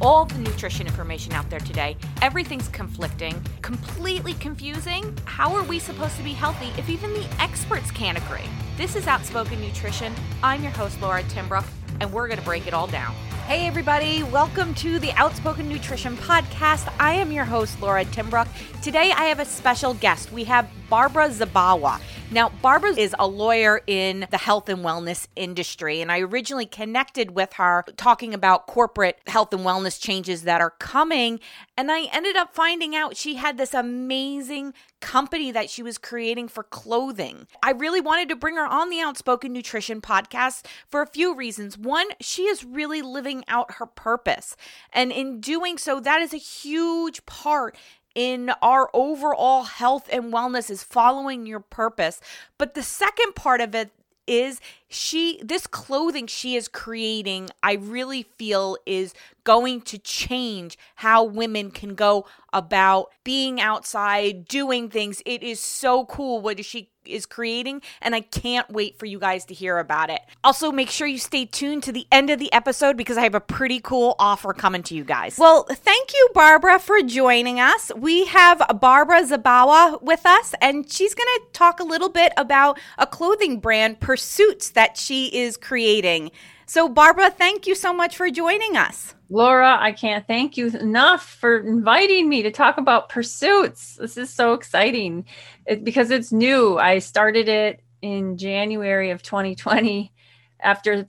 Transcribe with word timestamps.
all 0.00 0.24
the 0.24 0.38
nutrition 0.38 0.86
information 0.86 1.32
out 1.32 1.48
there 1.50 1.60
today. 1.60 1.96
Everything's 2.22 2.68
conflicting, 2.68 3.40
completely 3.62 4.34
confusing. 4.34 5.16
How 5.24 5.54
are 5.54 5.62
we 5.64 5.78
supposed 5.78 6.16
to 6.16 6.22
be 6.22 6.32
healthy 6.32 6.72
if 6.78 6.88
even 6.88 7.12
the 7.12 7.26
experts 7.38 7.90
can't 7.90 8.18
agree? 8.18 8.48
This 8.76 8.96
is 8.96 9.06
Outspoken 9.06 9.60
Nutrition. 9.60 10.12
I'm 10.42 10.62
your 10.62 10.72
host, 10.72 11.00
Laura 11.02 11.22
Timbrook, 11.24 11.66
and 12.00 12.12
we're 12.12 12.28
going 12.28 12.38
to 12.38 12.44
break 12.44 12.66
it 12.66 12.74
all 12.74 12.86
down. 12.86 13.14
Hey, 13.50 13.66
everybody, 13.66 14.22
welcome 14.22 14.74
to 14.76 15.00
the 15.00 15.10
Outspoken 15.14 15.68
Nutrition 15.68 16.16
Podcast. 16.16 16.88
I 17.00 17.14
am 17.14 17.32
your 17.32 17.44
host, 17.44 17.82
Laura 17.82 18.04
Timbrook. 18.04 18.46
Today, 18.80 19.10
I 19.10 19.24
have 19.24 19.40
a 19.40 19.44
special 19.44 19.94
guest. 19.94 20.30
We 20.30 20.44
have 20.44 20.70
Barbara 20.88 21.30
Zabawa. 21.30 22.00
Now, 22.32 22.50
Barbara 22.62 22.90
is 22.90 23.12
a 23.18 23.26
lawyer 23.26 23.80
in 23.88 24.28
the 24.30 24.38
health 24.38 24.68
and 24.68 24.84
wellness 24.84 25.26
industry, 25.34 26.00
and 26.00 26.12
I 26.12 26.20
originally 26.20 26.64
connected 26.64 27.32
with 27.32 27.54
her 27.54 27.84
talking 27.96 28.34
about 28.34 28.68
corporate 28.68 29.18
health 29.26 29.52
and 29.52 29.62
wellness 29.62 30.00
changes 30.00 30.42
that 30.42 30.60
are 30.60 30.70
coming. 30.70 31.40
And 31.76 31.90
I 31.90 32.02
ended 32.12 32.36
up 32.36 32.54
finding 32.54 32.94
out 32.94 33.16
she 33.16 33.34
had 33.34 33.58
this 33.58 33.74
amazing 33.74 34.74
company 35.00 35.50
that 35.50 35.70
she 35.70 35.82
was 35.82 35.98
creating 35.98 36.46
for 36.46 36.62
clothing. 36.62 37.48
I 37.64 37.72
really 37.72 38.00
wanted 38.00 38.28
to 38.28 38.36
bring 38.36 38.54
her 38.54 38.66
on 38.66 38.90
the 38.90 39.00
Outspoken 39.00 39.52
Nutrition 39.52 40.00
podcast 40.00 40.66
for 40.88 41.02
a 41.02 41.06
few 41.06 41.34
reasons. 41.34 41.76
One, 41.76 42.06
she 42.20 42.42
is 42.42 42.64
really 42.64 43.02
living 43.02 43.39
out 43.48 43.74
her 43.74 43.86
purpose. 43.86 44.56
And 44.92 45.12
in 45.12 45.40
doing 45.40 45.78
so, 45.78 46.00
that 46.00 46.20
is 46.22 46.32
a 46.32 46.38
huge 46.38 47.24
part 47.26 47.76
in 48.14 48.50
our 48.62 48.90
overall 48.92 49.64
health 49.64 50.08
and 50.12 50.32
wellness 50.32 50.70
is 50.70 50.82
following 50.82 51.46
your 51.46 51.60
purpose. 51.60 52.20
But 52.58 52.74
the 52.74 52.82
second 52.82 53.34
part 53.34 53.60
of 53.60 53.74
it 53.74 53.90
is 54.26 54.60
she 54.90 55.40
this 55.42 55.66
clothing 55.66 56.26
she 56.26 56.56
is 56.56 56.66
creating 56.66 57.48
i 57.62 57.74
really 57.74 58.24
feel 58.36 58.76
is 58.84 59.14
going 59.44 59.80
to 59.80 59.96
change 59.98 60.76
how 60.96 61.22
women 61.22 61.70
can 61.70 61.94
go 61.94 62.26
about 62.52 63.10
being 63.22 63.60
outside 63.60 64.44
doing 64.46 64.90
things 64.90 65.22
it 65.24 65.42
is 65.42 65.60
so 65.60 66.04
cool 66.04 66.40
what 66.40 66.62
she 66.64 66.90
is 67.04 67.26
creating, 67.26 67.82
and 68.00 68.14
I 68.14 68.20
can't 68.20 68.70
wait 68.70 68.98
for 68.98 69.06
you 69.06 69.18
guys 69.18 69.44
to 69.46 69.54
hear 69.54 69.78
about 69.78 70.10
it. 70.10 70.20
Also, 70.44 70.70
make 70.70 70.90
sure 70.90 71.06
you 71.06 71.18
stay 71.18 71.44
tuned 71.44 71.82
to 71.84 71.92
the 71.92 72.06
end 72.10 72.30
of 72.30 72.38
the 72.38 72.52
episode 72.52 72.96
because 72.96 73.16
I 73.16 73.22
have 73.22 73.34
a 73.34 73.40
pretty 73.40 73.80
cool 73.80 74.16
offer 74.18 74.52
coming 74.52 74.82
to 74.84 74.94
you 74.94 75.04
guys. 75.04 75.36
Well, 75.38 75.64
thank 75.64 76.12
you, 76.12 76.28
Barbara, 76.34 76.78
for 76.78 77.02
joining 77.02 77.60
us. 77.60 77.90
We 77.96 78.26
have 78.26 78.62
Barbara 78.80 79.22
Zabawa 79.22 80.00
with 80.02 80.24
us, 80.26 80.54
and 80.60 80.90
she's 80.90 81.14
going 81.14 81.28
to 81.38 81.46
talk 81.52 81.80
a 81.80 81.84
little 81.84 82.08
bit 82.08 82.32
about 82.36 82.78
a 82.98 83.06
clothing 83.06 83.60
brand, 83.60 84.00
PurseSuitz, 84.00 84.72
that 84.72 84.79
she 84.96 85.26
is 85.26 85.56
creating. 85.56 86.30
So, 86.66 86.88
Barbara, 86.88 87.30
thank 87.30 87.66
you 87.66 87.74
so 87.74 87.92
much 87.92 88.16
for 88.16 88.30
joining 88.30 88.76
us. 88.76 89.14
Laura, 89.28 89.76
I 89.80 89.92
can't 89.92 90.26
thank 90.26 90.56
you 90.56 90.68
enough 90.68 91.24
for 91.24 91.58
inviting 91.58 92.28
me 92.28 92.42
to 92.42 92.50
talk 92.50 92.78
about 92.78 93.08
PurseSuitz. 93.08 93.96
This 93.96 94.16
is 94.16 94.30
so 94.30 94.54
exciting 94.54 95.24
it, 95.66 95.84
because 95.84 96.10
it's 96.10 96.32
new. 96.32 96.78
I 96.78 96.98
started 96.98 97.48
it 97.48 97.82
in 98.02 98.36
January 98.38 99.10
of 99.10 99.22
2020 99.22 100.12
after 100.60 101.06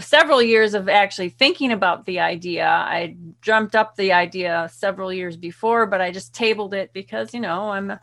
several 0.00 0.42
years 0.42 0.74
of 0.74 0.88
actually 0.88 1.28
thinking 1.28 1.72
about 1.72 2.04
the 2.06 2.20
idea. 2.20 2.66
I 2.66 3.16
dreamt 3.40 3.74
up 3.74 3.96
the 3.96 4.12
idea 4.12 4.68
several 4.72 5.12
years 5.12 5.36
before, 5.36 5.86
but 5.86 6.00
I 6.00 6.10
just 6.10 6.34
tabled 6.34 6.74
it 6.74 6.92
because, 6.92 7.32
you 7.32 7.40
know, 7.40 7.70
I'm 7.70 7.98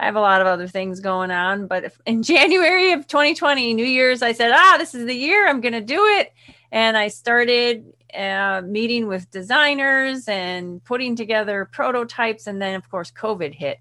I 0.00 0.06
have 0.06 0.16
a 0.16 0.20
lot 0.20 0.40
of 0.40 0.46
other 0.46 0.66
things 0.66 0.98
going 0.98 1.30
on, 1.30 1.66
but 1.66 1.84
if, 1.84 2.00
in 2.06 2.22
January 2.34 2.92
of 2.92 3.06
2020, 3.06 3.74
New 3.74 3.84
Year's, 3.84 4.22
I 4.22 4.32
said, 4.32 4.50
"Ah, 4.52 4.76
this 4.78 4.94
is 4.94 5.06
the 5.06 5.14
year 5.14 5.46
I'm 5.46 5.60
going 5.60 5.74
to 5.74 5.80
do 5.80 6.04
it." 6.06 6.32
And 6.72 6.96
I 6.96 7.08
started 7.08 7.92
uh, 8.14 8.62
meeting 8.64 9.06
with 9.06 9.30
designers 9.30 10.28
and 10.28 10.82
putting 10.84 11.16
together 11.16 11.68
prototypes. 11.70 12.46
And 12.46 12.60
then, 12.60 12.74
of 12.74 12.90
course, 12.90 13.10
COVID 13.10 13.54
hit. 13.54 13.78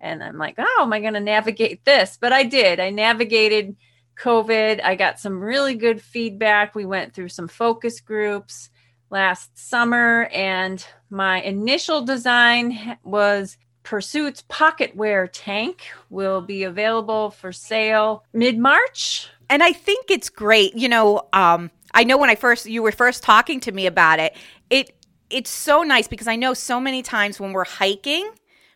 And 0.00 0.22
I'm 0.22 0.38
like, 0.38 0.56
oh, 0.58 0.78
am 0.80 0.92
I 0.92 1.00
going 1.00 1.14
to 1.14 1.20
navigate 1.20 1.84
this? 1.84 2.18
But 2.20 2.32
I 2.32 2.42
did. 2.42 2.80
I 2.80 2.90
navigated 2.90 3.76
COVID. 4.20 4.82
I 4.82 4.96
got 4.96 5.20
some 5.20 5.40
really 5.40 5.74
good 5.74 6.02
feedback. 6.02 6.74
We 6.74 6.84
went 6.84 7.14
through 7.14 7.28
some 7.28 7.48
focus 7.48 8.00
groups 8.00 8.70
last 9.10 9.56
summer. 9.56 10.24
And 10.32 10.84
my 11.08 11.40
initial 11.42 12.02
design 12.02 12.98
was 13.04 13.56
PurseSuitz 13.84 14.46
pocket 14.48 14.94
wear 14.96 15.26
tank 15.26 15.84
will 16.10 16.40
be 16.40 16.64
available 16.64 17.30
for 17.30 17.52
sale 17.52 18.24
mid 18.32 18.58
March. 18.58 19.28
And 19.50 19.62
I 19.62 19.72
think 19.72 20.10
it's 20.10 20.28
great. 20.28 20.74
You 20.74 20.88
know, 20.88 21.28
um, 21.32 21.70
I 21.94 22.04
know 22.04 22.16
when 22.16 22.30
I 22.30 22.34
first 22.34 22.66
you 22.66 22.82
were 22.82 22.92
first 22.92 23.22
talking 23.22 23.60
to 23.60 23.72
me 23.72 23.86
about 23.86 24.18
it, 24.18 24.36
it 24.70 24.94
it's 25.30 25.50
so 25.50 25.82
nice 25.82 26.08
because 26.08 26.28
I 26.28 26.36
know 26.36 26.54
so 26.54 26.78
many 26.78 27.02
times 27.02 27.40
when 27.40 27.52
we're 27.52 27.64
hiking, 27.64 28.30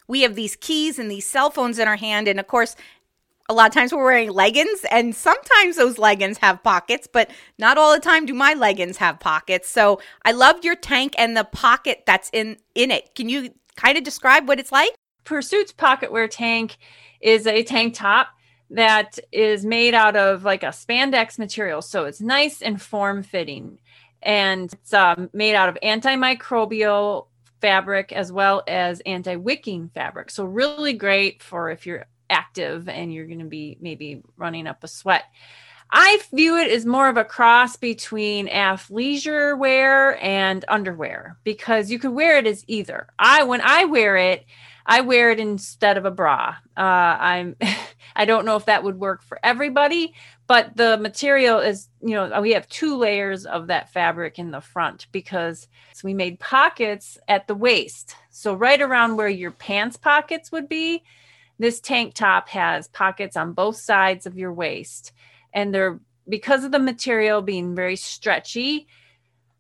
we 0.09 0.23
have 0.23 0.35
these 0.35 0.57
keys 0.57 0.99
and 0.99 1.11
these 1.11 1.27
cell 1.27 1.51
phones 1.51 1.79
in 1.79 1.89
our 1.89 1.97
hand 1.97 2.29
and 2.29 2.41
of 2.41 2.47
course 2.47 2.77
a 3.49 3.55
lot 3.55 3.69
of 3.69 3.75
times 3.75 3.93
we're 3.93 4.05
wearing 4.05 4.31
leggings 4.31 4.85
and 4.91 5.15
sometimes 5.15 5.77
those 5.77 5.99
leggings 5.99 6.39
have 6.39 6.63
pockets 6.63 7.09
but 7.11 7.31
not 7.59 7.79
all 7.79 7.95
the 7.95 8.01
time 8.01 8.27
do 8.27 8.35
my 8.35 8.55
leggings 8.55 8.97
have 8.97 9.21
pockets 9.21 9.69
so 9.69 10.01
i 10.25 10.33
loved 10.33 10.65
your 10.65 10.77
tank 10.77 11.15
and 11.19 11.37
the 11.37 11.45
pocket 11.45 12.03
that's 12.07 12.31
in 12.33 12.57
in 12.75 12.91
it 12.91 13.15
can 13.15 13.29
you 13.29 13.51
kind 13.77 13.97
of 13.97 14.05
describe 14.05 14.49
what 14.49 14.59
it's 14.59 14.73
like 14.73 14.95
PurseSuitz 15.27 15.77
pocket 15.77 16.11
wear 16.11 16.29
tank 16.29 16.79
is 17.21 17.47
a 17.47 17.63
tank 17.65 17.95
top 17.95 18.29
that 18.71 19.19
is 19.33 19.65
made 19.65 19.95
out 19.95 20.17
of 20.17 20.45
like 20.45 20.63
a 20.63 20.69
spandex 20.69 21.39
material. 21.39 21.83
So 21.83 22.05
it's 22.05 22.21
nice 22.21 22.63
and 22.63 22.81
form 22.81 23.23
fitting. 23.23 23.79
And 24.23 24.73
it's 24.73 24.95
um, 24.95 25.31
made 25.33 25.55
out 25.55 25.69
of 25.69 25.79
antimicrobial 25.83 27.27
fabric 27.61 28.13
as 28.13 28.33
well 28.33 28.63
as 28.67 29.01
anti 29.01 29.37
wicking 29.37 29.91
fabric. 29.91 30.31
So, 30.31 30.45
really 30.45 30.95
great 30.95 31.43
for 31.43 31.71
if 31.71 31.87
you're 31.87 32.07
active 32.29 32.89
and 32.89 33.13
you're 33.13 33.27
going 33.27 33.41
to 33.41 33.45
be 33.45 33.77
maybe 33.81 34.23
running 34.37 34.67
up 34.67 34.83
a 34.83 34.89
sweat. 34.89 35.25
I 35.91 36.19
view 36.35 36.57
it 36.57 36.71
as 36.71 36.85
more 36.85 37.09
of 37.09 37.17
a 37.17 37.25
cross 37.25 37.77
between 37.77 38.49
athleisure 38.49 39.57
wear 39.57 40.23
and 40.23 40.65
underwear 40.69 41.39
because 41.45 41.91
you 41.91 41.99
could 41.99 42.11
wear 42.11 42.39
it 42.39 42.47
as 42.47 42.65
either. 42.67 43.07
I 43.19 43.45
when 43.45 43.61
I 43.61 43.85
wear 43.85 44.17
it, 44.17 44.45
I 44.85 45.01
wear 45.01 45.31
it 45.31 45.41
instead 45.41 45.97
of 45.97 46.05
a 46.05 46.11
bra. 46.11 46.57
Uh, 46.77 46.81
I'm 46.81 47.57
I 48.17 48.25
don't 48.25 48.47
know 48.47 48.57
if 48.57 48.65
that 48.65 48.83
would 48.83 48.99
work 48.99 49.23
for 49.23 49.39
everybody, 49.43 50.15
but 50.47 50.75
the 50.77 50.97
material 50.97 51.59
is, 51.59 51.89
you 52.01 52.15
know, 52.15 52.41
we 52.41 52.53
have 52.53 52.69
two 52.69 52.97
layers 52.97 53.45
of 53.45 53.67
that 53.67 53.93
fabric 53.93 54.39
in 54.39 54.51
the 54.51 54.61
front 54.63 55.07
because 55.13 55.69
we 56.03 56.15
made 56.15 56.41
pockets 56.41 57.19
at 57.29 57.47
the 57.47 57.55
waist. 57.55 58.17
So 58.31 58.55
right 58.55 58.81
around 58.81 59.17
where 59.17 59.29
your 59.29 59.51
pants 59.51 59.99
pockets 59.99 60.51
would 60.51 60.69
be, 60.69 61.03
this 61.59 61.81
tank 61.81 62.15
top 62.15 62.49
has 62.49 62.89
pockets 62.89 63.37
on 63.37 63.53
both 63.53 63.77
sides 63.77 64.25
of 64.25 64.39
your 64.39 64.53
waist. 64.53 65.13
And 65.57 65.75
they're 65.75 65.99
because 66.29 66.63
of 66.63 66.71
the 66.71 66.79
material 66.79 67.43
being 67.43 67.75
very 67.75 67.97
stretchy 67.97 68.87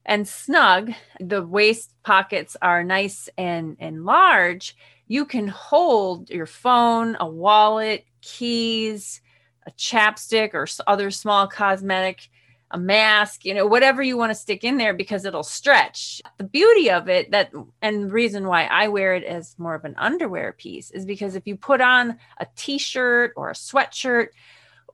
and 0.04 0.28
snug, 0.28 0.92
the 1.18 1.44
waist 1.44 1.92
pockets 2.04 2.56
are 2.62 2.84
nice 2.84 3.28
and 3.36 3.76
and 3.80 4.04
large 4.04 4.76
you 5.08 5.24
can 5.24 5.48
hold 5.48 6.30
your 6.30 6.46
phone, 6.46 7.16
a 7.20 7.28
wallet, 7.28 8.04
keys, 8.22 9.20
a 9.66 9.70
chapstick, 9.72 10.54
or 10.54 10.66
other 10.86 11.10
small 11.10 11.46
cosmetic, 11.46 12.28
a 12.72 12.78
mask, 12.78 13.44
you 13.44 13.54
know, 13.54 13.66
whatever 13.66 14.02
you 14.02 14.16
want 14.16 14.30
to 14.30 14.34
stick 14.34 14.64
in 14.64 14.76
there 14.76 14.94
because 14.94 15.24
it'll 15.24 15.44
stretch. 15.44 16.20
The 16.38 16.44
beauty 16.44 16.90
of 16.90 17.08
it 17.08 17.30
that 17.30 17.52
and 17.80 18.04
the 18.04 18.12
reason 18.12 18.48
why 18.48 18.64
I 18.64 18.88
wear 18.88 19.14
it 19.14 19.22
as 19.22 19.54
more 19.58 19.76
of 19.76 19.84
an 19.84 19.94
underwear 19.96 20.52
piece 20.52 20.90
is 20.90 21.06
because 21.06 21.36
if 21.36 21.46
you 21.46 21.56
put 21.56 21.80
on 21.80 22.18
a 22.38 22.46
t-shirt 22.56 23.32
or 23.36 23.50
a 23.50 23.54
sweatshirt 23.54 24.28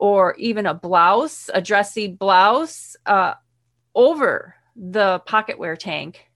or 0.03 0.35
even 0.35 0.65
a 0.65 0.73
blouse, 0.73 1.49
a 1.53 1.61
dressy 1.61 2.09
blouse 2.09 2.97
uh, 3.05 3.35
over 3.95 4.53
the 4.75 5.19
pocket 5.19 5.57
wear 5.57 5.77
tank, 5.77 6.29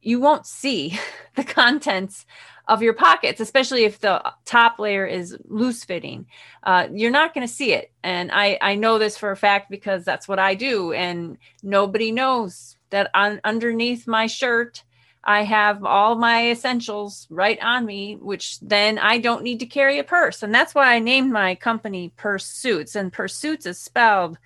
you 0.00 0.18
won't 0.18 0.46
see 0.46 0.98
the 1.36 1.44
contents 1.44 2.26
of 2.66 2.82
your 2.82 2.92
pockets, 2.92 3.38
especially 3.38 3.84
if 3.84 4.00
the 4.00 4.20
top 4.44 4.80
layer 4.80 5.06
is 5.06 5.38
loose 5.44 5.84
fitting. 5.84 6.26
Uh, 6.64 6.88
you're 6.92 7.12
not 7.12 7.34
going 7.34 7.46
to 7.46 7.52
see 7.52 7.72
it. 7.72 7.92
And 8.02 8.32
I, 8.32 8.58
I 8.60 8.74
know 8.74 8.98
this 8.98 9.16
for 9.16 9.30
a 9.30 9.36
fact 9.36 9.70
because 9.70 10.04
that's 10.04 10.26
what 10.26 10.40
I 10.40 10.56
do. 10.56 10.92
And 10.92 11.38
nobody 11.62 12.10
knows 12.10 12.76
that 12.90 13.12
on 13.14 13.40
underneath 13.44 14.08
my 14.08 14.26
shirt, 14.26 14.82
I 15.24 15.44
have 15.44 15.84
all 15.84 16.16
my 16.16 16.50
essentials 16.50 17.28
right 17.30 17.58
on 17.62 17.86
me, 17.86 18.16
which 18.16 18.58
then 18.60 18.98
I 18.98 19.18
don't 19.18 19.44
need 19.44 19.60
to 19.60 19.66
carry 19.66 19.98
a 19.98 20.04
purse. 20.04 20.42
And 20.42 20.52
that's 20.52 20.74
why 20.74 20.94
I 20.94 20.98
named 20.98 21.30
my 21.30 21.54
company 21.54 22.12
PurseSuitz. 22.18 22.96
And 22.96 23.12
PurseSuitz 23.12 23.66
is 23.66 23.78
spelled 23.78 24.38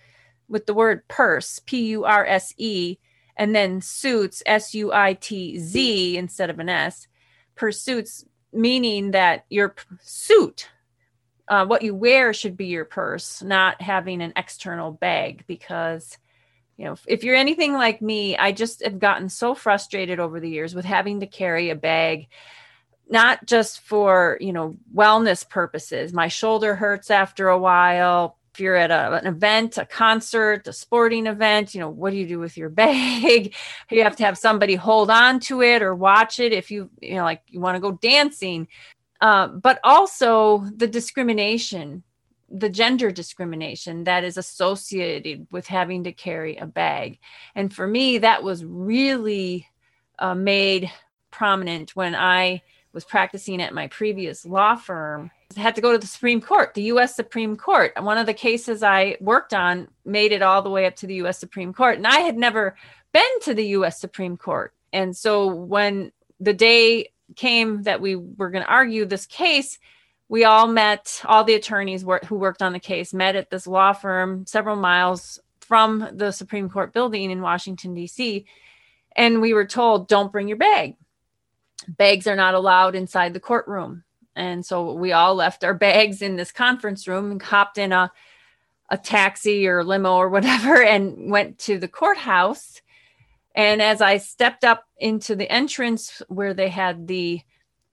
with 0.49 0.67
the 0.67 0.75
word 0.75 1.08
purse, 1.08 1.61
P 1.61 1.87
U 1.88 2.05
R 2.05 2.26
S 2.26 2.52
E, 2.58 2.99
and 3.37 3.55
then 3.55 3.81
suits, 3.81 4.43
S 4.44 4.75
U 4.75 4.93
I 4.93 5.14
T 5.14 5.58
Z 5.58 6.17
instead 6.19 6.50
of 6.50 6.58
an 6.58 6.69
S 6.69 7.08
PurseSuitz, 7.56 8.25
meaning 8.52 9.12
that 9.12 9.46
your 9.49 9.75
suit, 10.02 10.69
uh, 11.49 11.64
what 11.64 11.82
you 11.82 11.94
wear 11.94 12.34
should 12.34 12.56
be 12.56 12.67
your 12.67 12.84
purse, 12.84 13.43
not 13.43 13.81
having 13.81 14.20
an 14.20 14.34
external 14.37 14.93
bag, 14.93 15.44
because 15.46 16.19
you 16.76 16.84
know, 16.84 16.96
if 17.06 17.25
you're 17.25 17.37
anything 17.37 17.73
like 17.73 18.02
me, 18.02 18.37
I 18.37 18.52
just 18.52 18.84
have 18.84 18.99
gotten 18.99 19.28
so 19.28 19.55
frustrated 19.55 20.20
over 20.20 20.40
the 20.40 20.50
years 20.50 20.75
with 20.75 20.84
having 20.84 21.20
to 21.20 21.26
carry 21.26 21.70
a 21.70 21.75
bag 21.75 22.28
not 23.08 23.46
just 23.46 23.81
for 23.81 24.37
you 24.40 24.52
know 24.52 24.76
wellness 24.94 25.49
purposes. 25.49 26.12
My 26.12 26.28
shoulder 26.28 26.75
hurts 26.75 27.11
after 27.11 27.49
a 27.49 27.58
while. 27.58 28.37
If 28.55 28.61
you're 28.61 28.76
at 28.76 28.90
a, 28.90 29.12
an 29.17 29.26
event 29.26 29.76
a 29.76 29.84
concert 29.84 30.67
a 30.67 30.73
sporting 30.73 31.26
event 31.26 31.75
you 31.75 31.81
know 31.81 31.90
what 31.90 32.11
do 32.11 32.17
you 32.17 32.26
do 32.26 32.38
with 32.38 32.56
your 32.56 32.69
bag? 32.84 33.55
You 33.90 34.02
have 34.02 34.17
to 34.17 34.25
have 34.25 34.38
somebody 34.38 34.75
hold 34.75 35.11
on 35.11 35.40
to 35.40 35.62
it 35.62 35.82
or 35.82 35.94
watch 35.94 36.40
it 36.40 36.52
if 36.52 36.70
you 36.70 36.90
you 37.00 37.14
know 37.14 37.25
like 37.25 37.43
you 37.49 37.61
want 37.61 37.76
to 37.76 37.81
go 37.81 37.93
dancing. 37.93 38.69
Uh, 39.20 39.49
but 39.49 39.79
also 39.82 40.58
the 40.76 40.87
discrimination 40.87 42.02
the 42.48 42.69
gender 42.69 43.10
discrimination 43.10 44.04
that 44.04 44.25
is 44.25 44.37
associated 44.37 45.46
with 45.50 45.66
having 45.66 46.04
to 46.04 46.12
carry 46.12 46.56
a 46.56 46.66
bag 46.66 47.19
and 47.54 47.75
for 47.75 47.87
me 47.87 48.19
that 48.19 48.43
was 48.43 48.64
really 48.64 49.66
uh, 50.19 50.34
made 50.34 50.90
prominent 51.31 51.94
when 51.96 52.14
i 52.14 52.62
was 52.93 53.04
practicing 53.04 53.60
at 53.60 53.75
my 53.75 53.88
previous 53.88 54.46
law 54.46 54.76
firm 54.76 55.31
I 55.56 55.60
had 55.60 55.75
to 55.76 55.81
go 55.81 55.93
to 55.93 55.98
the 55.98 56.06
Supreme 56.06 56.40
Court, 56.40 56.75
the 56.75 56.82
US 56.84 57.14
Supreme 57.14 57.56
Court. 57.56 57.93
One 58.00 58.19
of 58.19 58.26
the 58.26 58.34
cases 58.34 58.82
I 58.82 59.16
worked 59.20 59.54
on 59.54 59.88
made 60.04 60.32
it 60.32 60.43
all 60.43 60.62
the 60.62 60.70
way 60.70 60.87
up 60.87 60.96
to 60.96 61.06
the 61.06 61.14
US 61.16 61.38
Supreme 61.38 61.72
Court. 61.72 61.96
And 61.96 62.06
I 62.06 62.20
had 62.20 62.37
never 62.37 62.76
been 63.12 63.40
to 63.43 63.54
the 63.54 63.66
US 63.69 64.00
Supreme 64.00 64.37
Court. 64.37 64.75
And 64.93 65.16
so 65.16 65.46
when 65.46 66.12
the 66.40 66.54
day 66.54 67.10
came 67.34 67.82
that 67.84 68.00
we 68.00 68.16
were 68.16 68.50
going 68.50 68.64
to 68.64 68.70
argue 68.70 69.04
this 69.04 69.26
case, 69.26 69.78
we 70.28 70.44
all 70.44 70.67
met, 70.67 71.23
all 71.25 71.44
the 71.44 71.55
attorneys 71.55 72.05
who 72.26 72.37
worked 72.37 72.62
on 72.62 72.73
the 72.73 72.81
case 72.81 73.14
met 73.14 73.37
at 73.37 73.50
this 73.50 73.67
law 73.67 73.93
firm 73.93 74.46
several 74.46 74.76
miles 74.76 75.38
from 75.61 76.08
the 76.12 76.32
Supreme 76.32 76.69
Court 76.69 76.93
building 76.93 77.31
in 77.31 77.40
Washington, 77.43 77.94
D.C. 77.94 78.46
And 79.14 79.40
we 79.40 79.55
were 79.55 79.67
told, 79.67 80.08
don't 80.08 80.32
bring 80.32 80.49
your 80.49 80.58
bag 80.58 80.96
bags 81.88 82.26
are 82.26 82.37
not 82.37 82.55
allowed 82.55 82.94
inside 82.94 83.34
the 83.34 83.40
courtroom. 83.40 84.05
And 84.34 84.64
so 84.64 84.93
we 84.93 85.12
all 85.12 85.34
left 85.34 85.64
our 85.64 85.75
bags 85.88 86.23
in 86.23 86.37
this 86.37 86.52
conference 86.52 87.06
room 87.08 87.31
and 87.31 87.43
hopped 87.43 87.79
in 87.79 87.93
a, 87.93 88.11
a 88.90 88.99
taxi 88.99 89.67
or 89.67 89.84
limo 89.84 90.14
or 90.14 90.29
whatever 90.29 90.82
and 90.82 91.31
went 91.31 91.58
to 91.61 91.79
the 91.79 91.88
courthouse. 91.88 92.81
And 93.55 93.81
as 93.81 94.02
I 94.02 94.19
stepped 94.19 94.64
up 94.64 94.84
into 94.99 95.34
the 95.34 95.50
entrance 95.50 96.22
where 96.29 96.52
they 96.52 96.69
had 96.69 97.06
the 97.06 97.40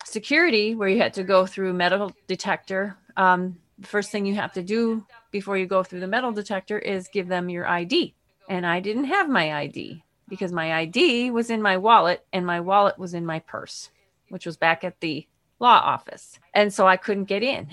security, 0.06 0.76
where 0.76 0.90
you 0.90 1.00
had 1.00 1.14
to 1.16 1.24
go 1.24 1.46
through 1.46 1.74
metal 1.74 2.12
detector, 2.28 2.98
um, 3.18 3.58
first 3.82 4.12
thing 4.12 4.26
you 4.26 4.36
have 4.36 4.54
to 4.54 4.64
do 4.64 5.06
before 5.32 5.58
you 5.58 5.66
go 5.66 5.84
through 5.84 6.00
the 6.00 6.08
metal 6.08 6.32
detector 6.32 6.78
is 6.78 7.08
give 7.08 7.28
them 7.28 7.50
your 7.50 7.68
ID. 7.68 8.14
And 8.50 8.66
I 8.66 8.80
didn't 8.80 9.06
have 9.06 9.30
my 9.30 9.54
ID 9.54 10.04
because 10.30 10.52
my 10.52 10.74
ID 10.74 11.32
was 11.32 11.50
in 11.50 11.62
my 11.62 11.78
wallet 11.78 12.26
and 12.32 12.46
my 12.46 12.60
wallet 12.60 12.98
was 12.98 13.14
in 13.14 13.26
my 13.26 13.40
purse, 13.40 13.90
which 14.30 14.46
was 14.46 14.58
back 14.58 14.84
at 14.84 15.00
the 15.00 15.28
law 15.60 15.80
office. 15.84 16.40
And 16.54 16.74
so 16.74 16.88
I 16.88 16.98
couldn't 16.98 17.26
get 17.26 17.44
in. 17.44 17.68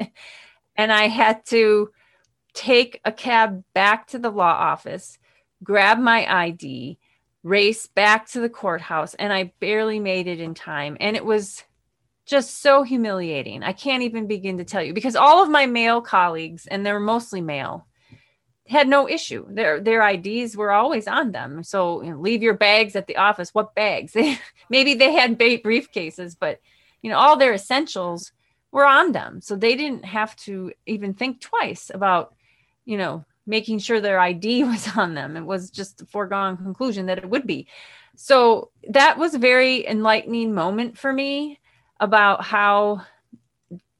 and 0.76 0.92
I 0.92 1.08
had 1.08 1.44
to 1.46 1.90
take 2.54 3.00
a 3.04 3.12
cab 3.12 3.62
back 3.74 4.06
to 4.08 4.18
the 4.18 4.30
law 4.30 4.52
office, 4.52 5.18
grab 5.62 5.98
my 5.98 6.26
ID, 6.26 6.98
race 7.42 7.86
back 7.86 8.26
to 8.28 8.40
the 8.40 8.48
courthouse, 8.48 9.14
and 9.14 9.32
I 9.32 9.52
barely 9.60 10.00
made 10.00 10.26
it 10.26 10.40
in 10.40 10.54
time. 10.54 10.96
And 10.98 11.14
it 11.14 11.24
was 11.24 11.62
just 12.26 12.60
so 12.60 12.82
humiliating. 12.82 13.62
I 13.62 13.72
can't 13.72 14.02
even 14.02 14.26
begin 14.26 14.58
to 14.58 14.64
tell 14.64 14.82
you 14.82 14.92
because 14.92 15.16
all 15.16 15.42
of 15.42 15.48
my 15.48 15.66
male 15.66 16.00
colleagues, 16.00 16.66
and 16.66 16.84
they're 16.84 17.00
mostly 17.00 17.40
male, 17.40 17.86
had 18.68 18.88
no 18.88 19.08
issue. 19.08 19.46
Their 19.48 19.80
their 19.80 20.06
IDs 20.06 20.56
were 20.56 20.72
always 20.72 21.06
on 21.06 21.30
them. 21.30 21.62
So 21.62 22.02
you 22.02 22.10
know, 22.10 22.20
leave 22.20 22.42
your 22.42 22.54
bags 22.54 22.96
at 22.96 23.06
the 23.06 23.16
office. 23.16 23.54
What 23.54 23.76
bags? 23.76 24.14
Maybe 24.70 24.94
they 24.94 25.12
had 25.12 25.38
briefcases, 25.38 26.36
but 26.38 26.60
you 27.00 27.10
know 27.10 27.16
all 27.16 27.36
their 27.36 27.54
essentials 27.54 28.32
were 28.72 28.86
on 28.86 29.12
them. 29.12 29.40
So 29.40 29.54
they 29.54 29.76
didn't 29.76 30.04
have 30.04 30.34
to 30.36 30.72
even 30.84 31.14
think 31.14 31.40
twice 31.40 31.90
about 31.94 32.34
you 32.84 32.98
know 32.98 33.24
making 33.46 33.78
sure 33.78 34.00
their 34.00 34.18
ID 34.18 34.64
was 34.64 34.96
on 34.96 35.14
them. 35.14 35.36
It 35.36 35.44
was 35.46 35.70
just 35.70 36.02
a 36.02 36.06
foregone 36.06 36.56
conclusion 36.56 37.06
that 37.06 37.18
it 37.18 37.30
would 37.30 37.46
be. 37.46 37.68
So 38.16 38.70
that 38.88 39.16
was 39.16 39.34
a 39.34 39.38
very 39.38 39.86
enlightening 39.86 40.54
moment 40.54 40.98
for 40.98 41.12
me 41.12 41.60
about 42.00 42.44
how 42.44 43.02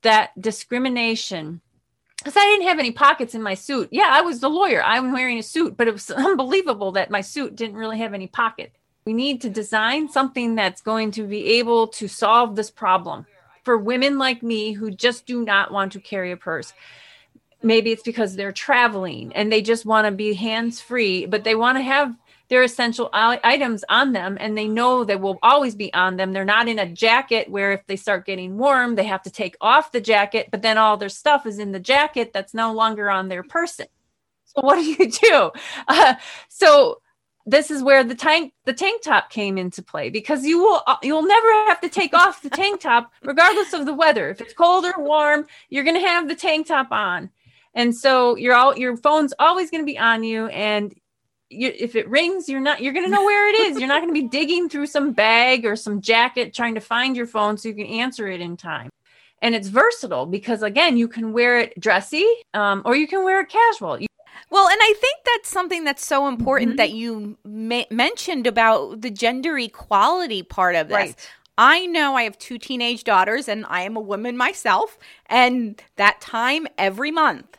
that 0.03 0.31
discrimination 0.41 1.61
because 2.19 2.37
I 2.37 2.45
didn't 2.45 2.67
have 2.67 2.81
any 2.81 2.91
pockets 2.91 3.37
in 3.37 3.43
my 3.43 3.55
suit. 3.55 3.89
Yeah, 3.93 4.09
I 4.11 4.23
was 4.23 4.41
the 4.41 4.51
lawyer. 4.51 4.83
I'm 4.83 5.13
wearing 5.13 5.39
a 5.39 5.45
suit, 5.45 5.77
but 5.77 5.87
it 5.87 5.93
was 5.93 6.11
unbelievable 6.11 6.93
that 6.93 7.11
my 7.11 7.21
suit 7.21 7.55
didn't 7.55 7.77
really 7.77 7.99
have 7.99 8.15
any 8.15 8.27
pocket. 8.27 8.73
We 9.05 9.13
need 9.13 9.43
to 9.43 9.51
design 9.51 10.09
something 10.09 10.57
that's 10.57 10.81
going 10.81 11.13
to 11.13 11.23
be 11.23 11.59
able 11.59 11.87
to 11.89 12.09
solve 12.09 12.57
this 12.57 12.71
problem 12.71 13.27
for 13.63 13.79
women 13.79 14.19
like 14.19 14.43
me 14.43 14.73
who 14.73 14.91
just 14.91 15.27
do 15.27 15.45
not 15.45 15.71
want 15.71 15.93
to 15.93 16.01
carry 16.01 16.33
a 16.33 16.37
purse. 16.37 16.73
Maybe 17.63 17.93
it's 17.93 18.03
because 18.03 18.35
they're 18.35 18.51
traveling 18.51 19.33
and 19.35 19.53
they 19.53 19.63
just 19.63 19.87
want 19.87 20.07
to 20.07 20.11
be 20.11 20.35
hands 20.35 20.81
free, 20.81 21.27
but 21.27 21.45
they 21.45 21.55
want 21.55 21.79
to 21.79 21.83
have 21.83 22.13
their 22.49 22.63
essential 22.63 23.11
items 23.13 23.85
on 23.89 24.13
them 24.13 24.37
and 24.41 24.57
they 24.57 24.69
know 24.69 25.05
they 25.05 25.17
will 25.17 25.39
always 25.43 25.75
be 25.75 25.93
on 25.95 26.17
them. 26.17 26.33
They're 26.33 26.45
not 26.45 26.69
in 26.69 26.79
a 26.79 26.89
jacket 26.89 27.51
where 27.51 27.73
if 27.73 27.87
they 27.87 27.97
start 27.97 28.27
getting 28.27 28.57
warm, 28.57 28.95
they 28.95 29.05
have 29.05 29.23
to 29.23 29.31
take 29.31 29.57
off 29.61 29.93
the 29.93 30.01
jacket, 30.01 30.49
but 30.51 30.63
then 30.63 30.79
all 30.79 30.97
their 30.97 31.09
stuff 31.09 31.47
is 31.47 31.59
in 31.59 31.73
the 31.73 31.81
jacket 31.81 32.33
that's 32.33 32.55
no 32.55 32.73
longer 32.73 33.11
on 33.11 33.29
their 33.29 33.43
person. 33.43 33.87
So 34.45 34.63
what 34.63 34.77
do 34.77 34.85
you 34.85 35.11
do? 35.11 35.51
Uh, 35.89 36.15
so 36.49 37.01
this 37.47 37.71
is 37.71 37.83
where 37.83 38.03
the 38.03 38.15
tank 38.15 38.53
the 38.65 38.73
tank 38.73 39.03
top 39.03 39.31
came 39.31 39.57
into 39.57 39.83
play 39.83 40.11
because 40.11 40.45
you 40.45 40.59
will 40.59 40.83
uh, 40.87 40.97
you'll 41.03 41.27
never 41.27 41.53
have 41.69 41.81
to 41.81 41.89
take 41.89 42.13
off 42.13 42.43
the 42.43 42.51
tank 42.51 42.81
top 42.81 43.13
regardless 43.23 43.73
of 43.73 43.87
the 43.87 43.95
weather 43.95 44.29
if 44.29 44.41
it's 44.41 44.53
cold 44.53 44.85
or 44.85 44.95
warm 44.99 45.47
you're 45.69 45.85
going 45.85 45.95
to 45.95 46.07
have 46.07 46.27
the 46.27 46.35
tank 46.35 46.67
top 46.67 46.91
on 46.91 47.31
and 47.75 47.95
so 47.95 48.35
you're 48.37 48.55
all 48.55 48.77
your 48.77 48.97
phone's 48.97 49.33
always 49.39 49.71
going 49.71 49.81
to 49.81 49.87
be 49.87 49.99
on 49.99 50.25
you 50.25 50.49
and 50.49 50.93
you, 51.51 51.73
if 51.77 51.95
it 51.95 52.09
rings, 52.09 52.49
you're 52.49 52.61
not, 52.61 52.81
you're 52.81 52.93
going 52.93 53.05
to 53.05 53.11
know 53.11 53.25
where 53.25 53.49
it 53.49 53.59
is. 53.61 53.79
You're 53.79 53.89
not 53.89 54.03
going 54.03 54.15
to 54.15 54.21
be 54.21 54.29
digging 54.39 54.69
through 54.69 54.87
some 54.87 55.13
bag 55.13 55.65
or 55.65 55.77
some 55.77 56.01
jacket 56.01 56.55
trying 56.55 56.75
to 56.75 56.81
find 56.81 57.17
your 57.17 57.27
phone 57.27 57.57
so 57.57 57.69
you 57.69 57.75
can 57.75 57.87
answer 57.87 58.29
it 58.29 58.41
in 58.41 58.57
time. 58.57 58.91
And 59.43 59.55
it's 59.55 59.69
versatile 59.69 60.27
because, 60.27 60.63
again, 60.63 60.97
you 60.97 61.09
can 61.09 61.33
wear 61.33 61.59
it 61.59 61.79
dressy 61.79 62.27
um, 62.55 62.83
or 62.85 62.97
you 62.97 63.07
can 63.07 63.23
wear 63.23 63.41
it 63.41 63.49
casual. 63.49 64.01
You- 64.01 64.07
well, 64.51 64.69
and 64.69 64.79
I 64.81 64.95
think 64.99 65.19
that's 65.25 65.49
something 65.49 65.85
that's 65.85 66.05
so 66.05 66.29
important 66.29 66.71
mm-hmm. 66.71 66.77
that 66.77 66.93
you 66.93 67.37
ma- 67.45 67.85
mentioned 67.91 68.47
about 68.47 69.03
the 69.03 69.11
gender 69.11 69.59
equality 69.59 70.43
part 70.43 70.75
of 70.75 70.89
this. 70.89 70.95
Right. 70.95 71.31
I 71.59 71.87
know 71.87 72.15
I 72.15 72.23
have 72.25 72.39
two 72.39 72.59
teenage 72.59 73.05
daughters 73.05 73.49
and 73.49 73.65
I 73.69 73.83
am 73.83 73.97
a 73.97 74.01
woman 74.01 74.37
myself, 74.37 74.99
and 75.27 75.81
that 75.97 76.21
time 76.21 76.67
every 76.77 77.11
month 77.11 77.57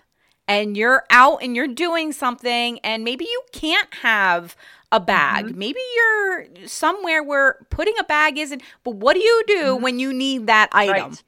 and 0.47 0.77
you're 0.77 1.03
out 1.09 1.43
and 1.43 1.55
you're 1.55 1.67
doing 1.67 2.13
something 2.13 2.79
and 2.79 3.03
maybe 3.03 3.25
you 3.25 3.41
can't 3.51 3.93
have 3.95 4.55
a 4.91 4.99
bag. 4.99 5.45
Mm-hmm. 5.45 5.59
Maybe 5.59 5.79
you're 5.95 6.45
somewhere 6.65 7.21
where 7.21 7.65
putting 7.69 7.95
a 7.99 8.03
bag 8.03 8.37
isn't, 8.37 8.61
but 8.83 8.95
what 8.95 9.13
do 9.15 9.19
you 9.19 9.43
do 9.47 9.63
mm-hmm. 9.73 9.83
when 9.83 9.99
you 9.99 10.13
need 10.13 10.47
that 10.47 10.69
item? 10.71 11.09
Right. 11.09 11.23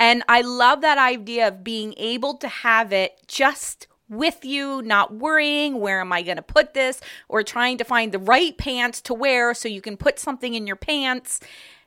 And 0.00 0.22
I 0.28 0.42
love 0.42 0.80
that 0.82 0.98
idea 0.98 1.48
of 1.48 1.64
being 1.64 1.94
able 1.96 2.34
to 2.34 2.48
have 2.48 2.92
it 2.92 3.18
just 3.26 3.86
with 4.08 4.44
you, 4.44 4.80
not 4.82 5.14
worrying, 5.14 5.80
where 5.80 6.00
am 6.00 6.12
I 6.12 6.22
going 6.22 6.36
to 6.36 6.42
put 6.42 6.72
this, 6.72 7.00
or 7.28 7.42
trying 7.42 7.78
to 7.78 7.84
find 7.84 8.10
the 8.10 8.18
right 8.18 8.56
pants 8.56 9.00
to 9.02 9.14
wear 9.14 9.54
so 9.54 9.68
you 9.68 9.80
can 9.80 9.96
put 9.96 10.18
something 10.18 10.54
in 10.54 10.66
your 10.66 10.76
pants. 10.76 11.40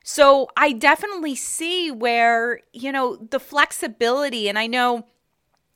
So 0.04 0.48
I 0.56 0.72
definitely 0.72 1.34
see 1.34 1.90
where, 1.90 2.60
you 2.72 2.92
know, 2.92 3.16
the 3.16 3.40
flexibility, 3.40 4.48
and 4.48 4.58
I 4.58 4.66
know 4.66 5.06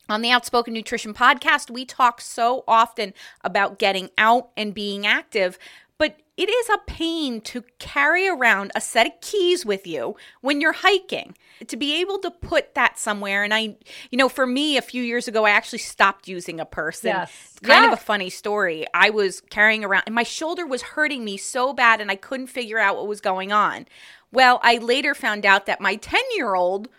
on 0.09 0.21
the 0.21 0.31
Outspoken 0.31 0.73
Nutrition 0.73 1.13
podcast, 1.13 1.69
we 1.69 1.85
talk 1.85 2.21
so 2.21 2.63
often 2.67 3.13
about 3.41 3.79
getting 3.79 4.09
out 4.17 4.49
and 4.55 4.73
being 4.73 5.05
active, 5.05 5.57
but 5.97 6.19
it 6.37 6.49
is 6.49 6.69
a 6.69 6.77
pain 6.85 7.41
to 7.41 7.63
carry 7.79 8.27
around 8.27 8.71
a 8.75 8.81
set 8.81 9.07
of 9.07 9.13
keys 9.21 9.65
with 9.65 9.87
you 9.87 10.15
when 10.41 10.61
you're 10.61 10.73
hiking. 10.73 11.35
To 11.67 11.75
be 11.75 11.99
able 11.99 12.19
to 12.19 12.29
put 12.29 12.75
that 12.75 12.99
somewhere, 12.99 13.43
and 13.43 13.51
I, 13.51 13.75
you 14.11 14.17
know, 14.17 14.29
for 14.29 14.45
me, 14.45 14.77
a 14.77 14.81
few 14.83 15.01
years 15.01 15.27
ago, 15.27 15.45
I 15.45 15.49
actually 15.49 15.79
stopped 15.79 16.27
using 16.27 16.59
a 16.59 16.65
purse. 16.65 17.03
Yes. 17.03 17.55
kind 17.63 17.85
yeah. 17.85 17.91
of 17.91 17.93
a 17.93 18.01
funny 18.01 18.29
story. 18.29 18.85
I 18.93 19.09
was 19.09 19.41
carrying 19.41 19.83
around, 19.83 20.03
and 20.05 20.13
my 20.13 20.21
shoulder 20.21 20.67
was 20.67 20.83
hurting 20.83 21.25
me 21.25 21.35
so 21.37 21.73
bad, 21.73 21.99
and 21.99 22.11
I 22.11 22.15
couldn't 22.15 22.47
figure 22.47 22.77
out 22.77 22.95
what 22.95 23.07
was 23.07 23.19
going 23.19 23.51
on. 23.51 23.87
Well, 24.31 24.59
I 24.61 24.77
later 24.77 25.15
found 25.15 25.45
out 25.45 25.65
that 25.65 25.81
my 25.81 25.95
10 25.95 26.21
year 26.35 26.53
old 26.53 26.89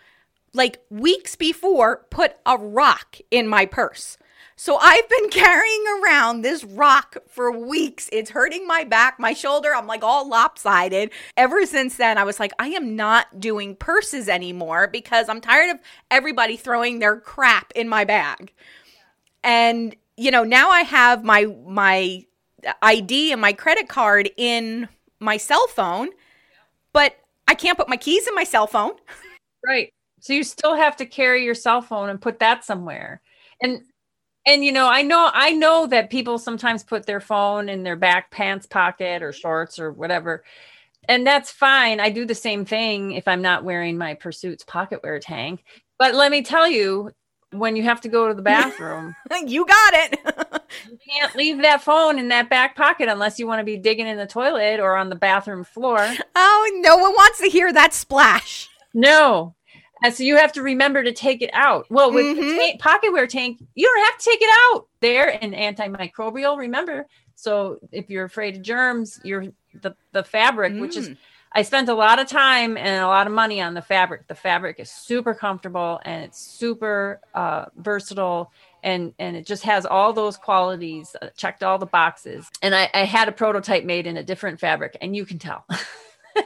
like 0.53 0.81
weeks 0.89 1.35
before, 1.35 2.05
put 2.09 2.35
a 2.45 2.57
rock 2.57 3.17
in 3.31 3.47
my 3.47 3.65
purse. 3.65 4.17
So 4.55 4.77
I've 4.77 5.07
been 5.07 5.29
carrying 5.31 5.83
around 6.01 6.41
this 6.41 6.63
rock 6.63 7.17
for 7.29 7.49
weeks. 7.49 8.09
It's 8.11 8.31
hurting 8.31 8.67
my 8.67 8.83
back, 8.83 9.19
my 9.19 9.33
shoulder. 9.33 9.73
I'm 9.73 9.87
like 9.87 10.03
all 10.03 10.27
lopsided. 10.27 11.11
Ever 11.37 11.65
since 11.65 11.95
then, 11.95 12.17
I 12.17 12.23
was 12.25 12.39
like, 12.39 12.51
I 12.59 12.67
am 12.69 12.95
not 12.95 13.39
doing 13.39 13.75
purses 13.75 14.27
anymore 14.27 14.87
because 14.87 15.29
I'm 15.29 15.39
tired 15.39 15.71
of 15.75 15.79
everybody 16.11 16.57
throwing 16.57 16.99
their 16.99 17.19
crap 17.19 17.71
in 17.73 17.87
my 17.87 18.03
bag. 18.03 18.51
And 19.43 19.95
you 20.17 20.31
know, 20.31 20.43
now 20.43 20.69
I 20.69 20.81
have 20.81 21.23
my 21.23 21.45
my 21.65 22.25
ID 22.81 23.31
and 23.31 23.39
my 23.39 23.53
credit 23.53 23.87
card 23.87 24.29
in 24.35 24.89
my 25.19 25.37
cell 25.37 25.67
phone, 25.67 26.09
but 26.91 27.15
I 27.47 27.55
can't 27.55 27.77
put 27.77 27.87
my 27.87 27.95
keys 27.95 28.27
in 28.27 28.35
my 28.35 28.43
cell 28.43 28.67
phone. 28.67 28.91
Right. 29.65 29.93
So 30.21 30.33
you 30.33 30.43
still 30.43 30.75
have 30.75 30.95
to 30.97 31.05
carry 31.05 31.43
your 31.43 31.55
cell 31.55 31.81
phone 31.81 32.09
and 32.09 32.21
put 32.21 32.39
that 32.39 32.65
somewhere. 32.65 33.21
And 33.61 33.81
and 34.45 34.63
you 34.63 34.71
know, 34.71 34.87
I 34.87 35.01
know 35.01 35.29
I 35.33 35.51
know 35.51 35.87
that 35.87 36.09
people 36.09 36.37
sometimes 36.37 36.83
put 36.83 37.05
their 37.05 37.19
phone 37.19 37.69
in 37.69 37.83
their 37.83 37.95
back 37.95 38.31
pants 38.31 38.65
pocket 38.65 39.21
or 39.21 39.31
shorts 39.31 39.79
or 39.79 39.91
whatever. 39.91 40.43
And 41.07 41.25
that's 41.25 41.51
fine. 41.51 41.99
I 41.99 42.09
do 42.09 42.25
the 42.25 42.35
same 42.35 42.65
thing 42.65 43.13
if 43.13 43.27
I'm 43.27 43.41
not 43.41 43.63
wearing 43.63 43.97
my 43.97 44.15
PurseSuitz 44.15 44.65
pocket 44.65 45.01
wear 45.03 45.19
tank. 45.19 45.63
But 45.97 46.13
let 46.13 46.29
me 46.31 46.43
tell 46.43 46.69
you, 46.69 47.11
when 47.51 47.75
you 47.75 47.83
have 47.83 48.01
to 48.01 48.09
go 48.09 48.27
to 48.27 48.33
the 48.33 48.41
bathroom, 48.41 49.15
you 49.45 49.65
got 49.65 49.93
it. 49.95 50.19
you 50.89 50.97
can't 51.09 51.35
leave 51.35 51.61
that 51.63 51.81
phone 51.81 52.19
in 52.19 52.27
that 52.29 52.49
back 52.49 52.75
pocket 52.75 53.09
unless 53.09 53.39
you 53.39 53.47
want 53.47 53.59
to 53.59 53.63
be 53.63 53.77
digging 53.77 54.07
in 54.07 54.17
the 54.17 54.27
toilet 54.27 54.79
or 54.79 54.95
on 54.95 55.09
the 55.09 55.15
bathroom 55.15 55.63
floor. 55.63 56.13
Oh, 56.35 56.79
no 56.81 56.97
one 56.97 57.11
wants 57.13 57.39
to 57.39 57.49
hear 57.49 57.73
that 57.73 57.93
splash. 57.93 58.69
No, 58.93 59.55
and 60.03 60.13
so 60.13 60.23
you 60.23 60.37
have 60.37 60.51
to 60.53 60.61
remember 60.61 61.03
to 61.03 61.11
take 61.11 61.41
it 61.41 61.49
out. 61.53 61.85
Well, 61.89 62.11
with 62.11 62.25
mm-hmm. 62.25 62.41
the 62.41 62.77
pocket 62.79 63.11
wear 63.11 63.27
tank, 63.27 63.61
you 63.75 63.85
don't 63.85 64.05
have 64.05 64.17
to 64.17 64.29
take 64.29 64.41
it 64.41 64.49
out. 64.51 64.87
They're 64.99 65.43
an 65.43 65.51
antimicrobial, 65.51 66.57
remember. 66.57 67.07
So 67.35 67.79
if 67.91 68.09
you're 68.09 68.25
afraid 68.25 68.57
of 68.57 68.61
germs, 68.61 69.19
you're 69.23 69.45
the, 69.81 69.95
the 70.11 70.23
fabric, 70.23 70.73
mm. 70.73 70.81
which 70.81 70.97
is 70.97 71.09
mm. 71.09 71.17
I 71.51 71.63
spent 71.63 71.89
a 71.89 71.95
lot 71.95 72.19
of 72.19 72.27
time 72.27 72.77
and 72.77 73.03
a 73.03 73.07
lot 73.07 73.25
of 73.25 73.33
money 73.33 73.59
on 73.59 73.73
the 73.73 73.81
fabric. 73.81 74.27
The 74.27 74.35
fabric 74.35 74.79
is 74.79 74.91
super 74.91 75.33
comfortable 75.33 75.99
and 76.03 76.25
it's 76.25 76.39
super 76.39 77.21
uh, 77.33 77.65
versatile 77.75 78.51
and 78.83 79.13
and 79.19 79.35
it 79.35 79.45
just 79.45 79.63
has 79.63 79.85
all 79.85 80.13
those 80.13 80.37
qualities. 80.37 81.15
Uh, 81.21 81.29
checked 81.35 81.63
all 81.63 81.77
the 81.77 81.85
boxes, 81.85 82.49
and 82.61 82.73
I, 82.73 82.89
I 82.93 83.03
had 83.03 83.27
a 83.27 83.31
prototype 83.31 83.83
made 83.83 84.07
in 84.07 84.17
a 84.17 84.23
different 84.23 84.59
fabric, 84.59 84.97
and 85.01 85.15
you 85.15 85.25
can 85.25 85.39
tell. 85.39 85.65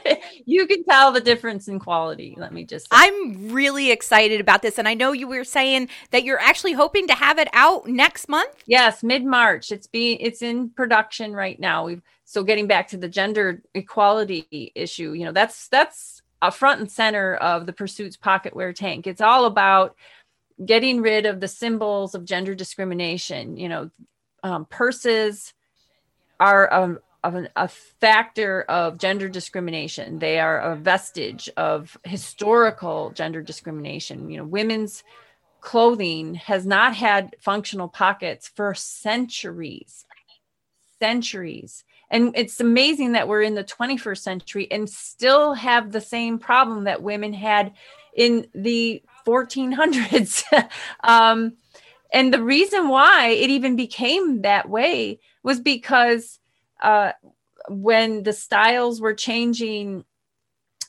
you 0.46 0.66
can 0.66 0.84
tell 0.84 1.12
the 1.12 1.20
difference 1.20 1.68
in 1.68 1.78
quality. 1.78 2.34
Let 2.38 2.52
me 2.52 2.64
just. 2.64 2.86
Say. 2.86 2.88
I'm 2.92 3.52
really 3.52 3.90
excited 3.90 4.40
about 4.40 4.62
this, 4.62 4.78
and 4.78 4.88
I 4.88 4.94
know 4.94 5.12
you 5.12 5.28
were 5.28 5.44
saying 5.44 5.88
that 6.10 6.24
you're 6.24 6.40
actually 6.40 6.72
hoping 6.72 7.06
to 7.08 7.14
have 7.14 7.38
it 7.38 7.48
out 7.52 7.86
next 7.88 8.28
month. 8.28 8.62
Yes, 8.66 9.02
mid 9.02 9.24
March. 9.24 9.70
It's 9.72 9.86
being 9.86 10.18
it's 10.20 10.42
in 10.42 10.70
production 10.70 11.32
right 11.32 11.58
now. 11.58 11.86
We've 11.86 12.02
so 12.24 12.42
getting 12.42 12.66
back 12.66 12.88
to 12.88 12.96
the 12.96 13.08
gender 13.08 13.62
equality 13.74 14.72
issue. 14.74 15.12
You 15.12 15.26
know, 15.26 15.32
that's 15.32 15.68
that's 15.68 16.22
a 16.42 16.50
front 16.50 16.80
and 16.80 16.90
center 16.90 17.36
of 17.36 17.66
the 17.66 17.72
PurseSuitz 17.72 18.18
Pocketware 18.18 18.74
Tank. 18.74 19.06
It's 19.06 19.20
all 19.20 19.46
about 19.46 19.96
getting 20.64 21.00
rid 21.00 21.26
of 21.26 21.40
the 21.40 21.48
symbols 21.48 22.14
of 22.14 22.24
gender 22.24 22.54
discrimination. 22.54 23.56
You 23.56 23.68
know, 23.68 23.90
um, 24.42 24.66
purses 24.66 25.54
are 26.38 26.66
a, 26.66 26.96
of 27.24 27.46
a 27.56 27.68
factor 27.68 28.62
of 28.62 28.98
gender 28.98 29.28
discrimination. 29.28 30.18
They 30.18 30.38
are 30.38 30.60
a 30.60 30.76
vestige 30.76 31.48
of 31.56 31.96
historical 32.04 33.10
gender 33.10 33.40
discrimination. 33.42 34.30
You 34.30 34.38
know, 34.38 34.44
women's 34.44 35.02
clothing 35.60 36.34
has 36.34 36.66
not 36.66 36.94
had 36.94 37.34
functional 37.40 37.88
pockets 37.88 38.48
for 38.54 38.74
centuries, 38.74 40.04
centuries. 41.00 41.84
And 42.10 42.32
it's 42.36 42.60
amazing 42.60 43.12
that 43.12 43.26
we're 43.26 43.42
in 43.42 43.54
the 43.54 43.64
21st 43.64 44.18
century 44.18 44.70
and 44.70 44.88
still 44.88 45.54
have 45.54 45.90
the 45.90 46.02
same 46.02 46.38
problem 46.38 46.84
that 46.84 47.02
women 47.02 47.32
had 47.32 47.72
in 48.14 48.46
the 48.54 49.02
1400s. 49.26 50.44
um, 51.02 51.54
and 52.12 52.32
the 52.32 52.42
reason 52.42 52.88
why 52.88 53.28
it 53.28 53.48
even 53.48 53.74
became 53.74 54.42
that 54.42 54.68
way 54.68 55.18
was 55.42 55.58
because 55.58 56.38
uh, 56.82 57.12
when 57.68 58.22
the 58.22 58.32
styles 58.32 59.00
were 59.00 59.14
changing 59.14 60.04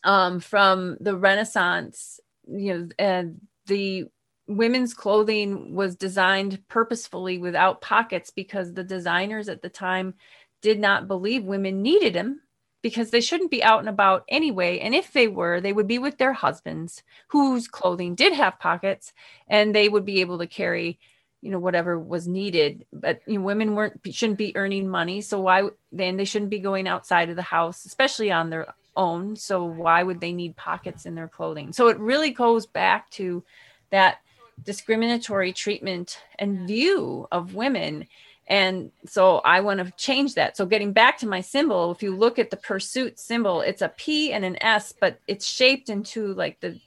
um, 0.04 0.40
from 0.40 0.98
the 1.00 1.16
Renaissance, 1.16 2.20
you 2.48 2.74
know, 2.74 2.90
and 3.00 3.42
the 3.66 4.06
women's 4.48 4.94
clothing 4.94 5.74
was 5.74 5.96
designed 5.96 6.62
purposefully 6.68 7.38
without 7.38 7.82
pockets 7.82 8.30
because 8.30 8.74
the 8.74 8.84
designers 8.84 9.50
at 9.50 9.62
the 9.62 9.70
time 9.70 10.14
did 10.62 10.80
not 10.80 11.08
believe 11.08 11.44
women 11.44 11.82
needed 11.82 12.14
them 12.14 12.42
because 12.84 13.10
they 13.10 13.22
shouldn't 13.22 13.50
be 13.50 13.64
out 13.64 13.80
and 13.80 13.90
about 13.90 14.24
anyway. 14.30 14.78
And 14.78 14.94
if 14.94 15.12
they 15.12 15.28
were, 15.28 15.60
they 15.60 15.74
would 15.74 15.88
be 15.88 15.98
with 15.98 16.20
their 16.20 16.34
husbands 16.34 17.02
whose 17.30 17.68
clothing 17.68 18.14
did 18.14 18.34
have 18.34 18.60
pockets 18.60 19.12
and 19.48 19.74
they 19.74 19.90
would 19.90 20.06
be 20.06 20.22
able 20.22 20.38
to 20.38 20.48
carry 20.48 21.00
you 21.46 21.52
know 21.52 21.60
whatever 21.60 22.00
was 22.00 22.28
needed 22.28 22.86
but 22.92 23.22
you 23.28 23.38
know, 23.38 23.46
women 23.46 23.76
weren't 23.76 24.02
shouldn't 24.12 24.40
be 24.40 24.56
earning 24.58 24.90
money. 24.90 25.22
So 25.22 25.40
why 25.40 25.70
then 25.92 26.18
they 26.18 26.26
shouldn't 26.26 26.50
be 26.50 26.60
going 26.60 26.88
outside 26.88 27.30
of 27.30 27.36
the 27.36 27.44
house 27.44 27.86
especially 27.86 28.32
on 28.32 28.50
their 28.50 28.74
own. 28.96 29.36
So 29.36 29.64
why 29.64 30.02
would 30.02 30.20
they 30.20 30.34
need 30.34 30.56
pockets 30.56 31.06
in 31.06 31.14
their 31.14 31.28
clothing? 31.28 31.72
So 31.72 31.88
it 31.90 32.00
really 32.00 32.32
goes 32.32 32.66
back 32.66 33.12
to 33.12 33.44
that 33.92 34.22
discriminatory 34.64 35.54
treatment 35.54 36.20
and 36.40 36.68
view 36.68 37.28
of 37.32 37.54
women. 37.54 38.08
And 38.48 38.92
so 39.06 39.38
i 39.46 39.60
want 39.60 39.80
to 39.86 39.92
change 39.98 40.34
that. 40.36 40.58
So 40.58 40.66
getting 40.66 40.94
back 40.94 41.20
to 41.20 41.28
my 41.28 41.42
symbol 41.42 41.92
if 41.92 42.02
you 42.02 42.16
look 42.16 42.40
at 42.40 42.50
the 42.50 42.58
pursuit 42.58 43.20
symbol 43.20 43.62
it's 43.62 43.84
a 43.84 43.90
p 43.90 44.34
and 44.34 44.44
an 44.44 44.58
s 44.64 44.96
but 45.00 45.20
it's 45.28 45.46
shaped 45.46 45.90
into 45.90 46.34
like 46.34 46.60
the 46.60 46.80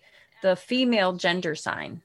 the 0.43 0.57
female 0.57 1.13
gender 1.13 1.55
sign 1.55 2.03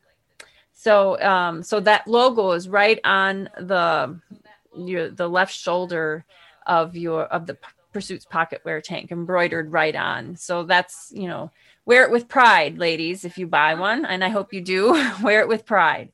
so 0.84 1.18
um, 1.22 1.64
so 1.64 1.80
that 1.80 2.06
logo 2.10 2.52
is 2.52 2.68
right 2.68 3.00
on 3.06 3.50
the 3.58 4.20
your 4.76 5.10
the 5.10 5.30
left 5.30 5.54
shoulder 5.54 6.26
of 6.68 6.98
your 6.98 7.24
of 7.24 7.48
the 7.48 7.58
PurseSuitz 7.94 8.28
pocket 8.28 8.62
wear 8.66 8.82
tank 8.82 9.10
embroidered 9.10 9.72
right 9.72 9.96
on. 9.96 10.36
So 10.36 10.64
that's 10.64 11.10
you 11.16 11.30
know 11.30 11.52
wear 11.86 12.04
it 12.04 12.12
with 12.12 12.28
pride, 12.28 12.80
ladies. 12.80 13.24
If 13.24 13.38
you 13.38 13.48
buy 13.48 13.76
one, 13.76 14.04
and 14.04 14.26
I 14.26 14.28
hope 14.28 14.52
you 14.52 14.60
do, 14.60 14.92
wear 15.24 15.40
it 15.40 15.48
with 15.48 15.66
pride. 15.66 16.12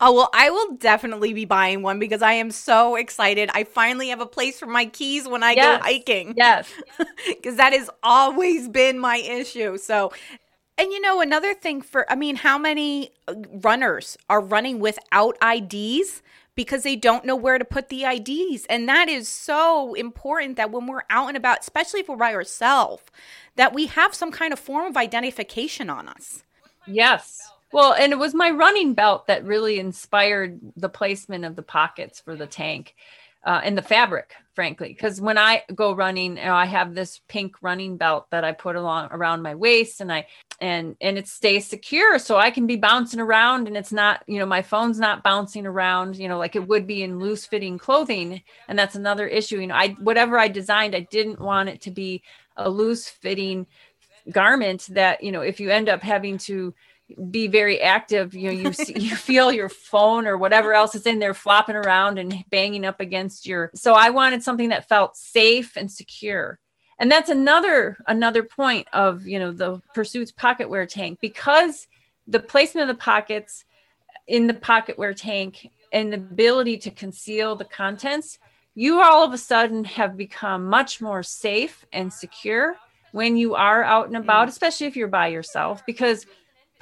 Oh, 0.00 0.12
well, 0.12 0.30
I 0.34 0.50
will 0.50 0.76
definitely 0.76 1.32
be 1.32 1.44
buying 1.44 1.82
one 1.82 2.00
because 2.00 2.22
I 2.22 2.32
am 2.32 2.50
so 2.50 2.96
excited. 2.96 3.48
I 3.54 3.62
finally 3.62 4.08
have 4.08 4.20
a 4.20 4.26
place 4.26 4.58
for 4.58 4.66
my 4.66 4.86
keys 4.86 5.28
when 5.28 5.42
I 5.44 5.52
yes. 5.52 5.78
go 5.78 5.84
hiking. 5.84 6.34
Yes. 6.36 6.68
Because 7.26 7.56
that 7.56 7.72
has 7.72 7.90
always 8.02 8.68
been 8.68 8.98
my 8.98 9.16
issue. 9.16 9.78
So 9.78 10.12
and 10.78 10.92
you 10.92 11.00
know, 11.00 11.20
another 11.20 11.54
thing 11.54 11.82
for, 11.82 12.10
I 12.10 12.14
mean, 12.14 12.36
how 12.36 12.58
many 12.58 13.10
uh, 13.28 13.34
runners 13.52 14.16
are 14.30 14.40
running 14.40 14.80
without 14.80 15.36
IDs 15.42 16.22
because 16.54 16.82
they 16.82 16.96
don't 16.96 17.24
know 17.24 17.36
where 17.36 17.58
to 17.58 17.64
put 17.64 17.88
the 17.88 18.04
IDs? 18.04 18.66
And 18.66 18.88
that 18.88 19.08
is 19.08 19.28
so 19.28 19.94
important 19.94 20.56
that 20.56 20.70
when 20.70 20.86
we're 20.86 21.02
out 21.10 21.28
and 21.28 21.36
about, 21.36 21.60
especially 21.60 22.00
if 22.00 22.08
we're 22.08 22.16
by 22.16 22.34
ourselves, 22.34 23.02
that 23.56 23.74
we 23.74 23.86
have 23.86 24.14
some 24.14 24.32
kind 24.32 24.52
of 24.52 24.58
form 24.58 24.86
of 24.86 24.96
identification 24.96 25.90
on 25.90 26.08
us. 26.08 26.42
Yes. 26.86 27.50
Well, 27.70 27.94
and 27.94 28.12
it 28.12 28.18
was 28.18 28.34
my 28.34 28.50
running 28.50 28.94
belt 28.94 29.26
that 29.26 29.44
really 29.44 29.78
inspired 29.78 30.60
the 30.76 30.88
placement 30.88 31.44
of 31.44 31.56
the 31.56 31.62
pockets 31.62 32.20
for 32.20 32.34
the 32.36 32.46
tank 32.46 32.94
uh, 33.44 33.60
and 33.64 33.76
the 33.76 33.82
fabric, 33.82 34.34
frankly. 34.54 34.88
Because 34.88 35.20
when 35.20 35.36
I 35.36 35.62
go 35.74 35.94
running, 35.94 36.36
you 36.36 36.44
know, 36.44 36.54
I 36.54 36.66
have 36.66 36.94
this 36.94 37.20
pink 37.28 37.56
running 37.60 37.96
belt 37.96 38.30
that 38.30 38.44
I 38.44 38.52
put 38.52 38.76
along 38.76 39.08
around 39.10 39.42
my 39.42 39.54
waist, 39.54 40.00
and 40.00 40.12
I 40.12 40.26
and 40.60 40.96
and 41.00 41.18
it 41.18 41.28
stays 41.28 41.66
secure, 41.66 42.18
so 42.18 42.36
I 42.38 42.50
can 42.50 42.66
be 42.66 42.76
bouncing 42.76 43.20
around, 43.20 43.66
and 43.66 43.76
it's 43.76 43.92
not, 43.92 44.22
you 44.26 44.38
know, 44.38 44.46
my 44.46 44.62
phone's 44.62 44.98
not 44.98 45.22
bouncing 45.22 45.66
around, 45.66 46.16
you 46.16 46.28
know, 46.28 46.38
like 46.38 46.56
it 46.56 46.68
would 46.68 46.86
be 46.86 47.02
in 47.02 47.18
loose 47.18 47.46
fitting 47.46 47.78
clothing, 47.78 48.42
and 48.68 48.78
that's 48.78 48.94
another 48.94 49.26
issue. 49.26 49.58
You 49.58 49.66
know, 49.68 49.74
I 49.74 49.88
whatever 50.00 50.38
I 50.38 50.48
designed, 50.48 50.94
I 50.94 51.00
didn't 51.10 51.40
want 51.40 51.68
it 51.68 51.80
to 51.82 51.90
be 51.90 52.22
a 52.56 52.68
loose 52.68 53.08
fitting 53.08 53.66
garment 54.30 54.86
that 54.90 55.22
you 55.22 55.32
know 55.32 55.40
if 55.40 55.58
you 55.58 55.70
end 55.70 55.88
up 55.88 56.00
having 56.00 56.38
to 56.38 56.72
be 57.30 57.46
very 57.46 57.80
active. 57.80 58.34
You 58.34 58.48
know 58.48 58.52
you 58.52 58.72
see, 58.72 58.98
you 58.98 59.16
feel 59.16 59.52
your 59.52 59.68
phone 59.68 60.26
or 60.26 60.36
whatever 60.36 60.72
else 60.74 60.94
is 60.94 61.06
in 61.06 61.18
there 61.18 61.34
flopping 61.34 61.76
around 61.76 62.18
and 62.18 62.44
banging 62.50 62.84
up 62.84 63.00
against 63.00 63.46
your 63.46 63.70
so 63.74 63.94
i 63.94 64.10
wanted 64.10 64.42
something 64.42 64.70
that 64.70 64.88
felt 64.88 65.16
safe 65.16 65.76
and 65.76 65.90
secure. 65.90 66.58
And 66.98 67.10
that's 67.10 67.30
another 67.30 67.96
another 68.06 68.42
point 68.42 68.86
of 68.92 69.26
you 69.26 69.38
know 69.38 69.52
the 69.52 69.80
PurseSuitz 69.94 70.34
pocket 70.34 70.68
wear 70.68 70.86
tank. 70.86 71.18
Because 71.20 71.86
the 72.26 72.40
placement 72.40 72.88
of 72.88 72.96
the 72.96 73.02
pockets 73.02 73.64
in 74.26 74.46
the 74.46 74.54
pocket 74.54 74.98
wear 74.98 75.12
tank 75.12 75.68
and 75.92 76.12
the 76.12 76.16
ability 76.16 76.78
to 76.78 76.90
conceal 76.90 77.56
the 77.56 77.64
contents 77.64 78.38
you 78.74 79.02
all 79.02 79.24
of 79.24 79.32
a 79.32 79.38
sudden 79.38 79.84
have 79.84 80.16
become 80.16 80.66
much 80.66 81.00
more 81.00 81.22
safe 81.22 81.84
and 81.92 82.12
secure 82.12 82.76
when 83.12 83.36
you 83.36 83.54
are 83.54 83.84
out 83.84 84.06
and 84.06 84.16
about 84.16 84.46
mm. 84.46 84.50
especially 84.50 84.86
if 84.86 84.96
you're 84.96 85.08
by 85.08 85.28
yourself. 85.28 85.84
Because 85.84 86.26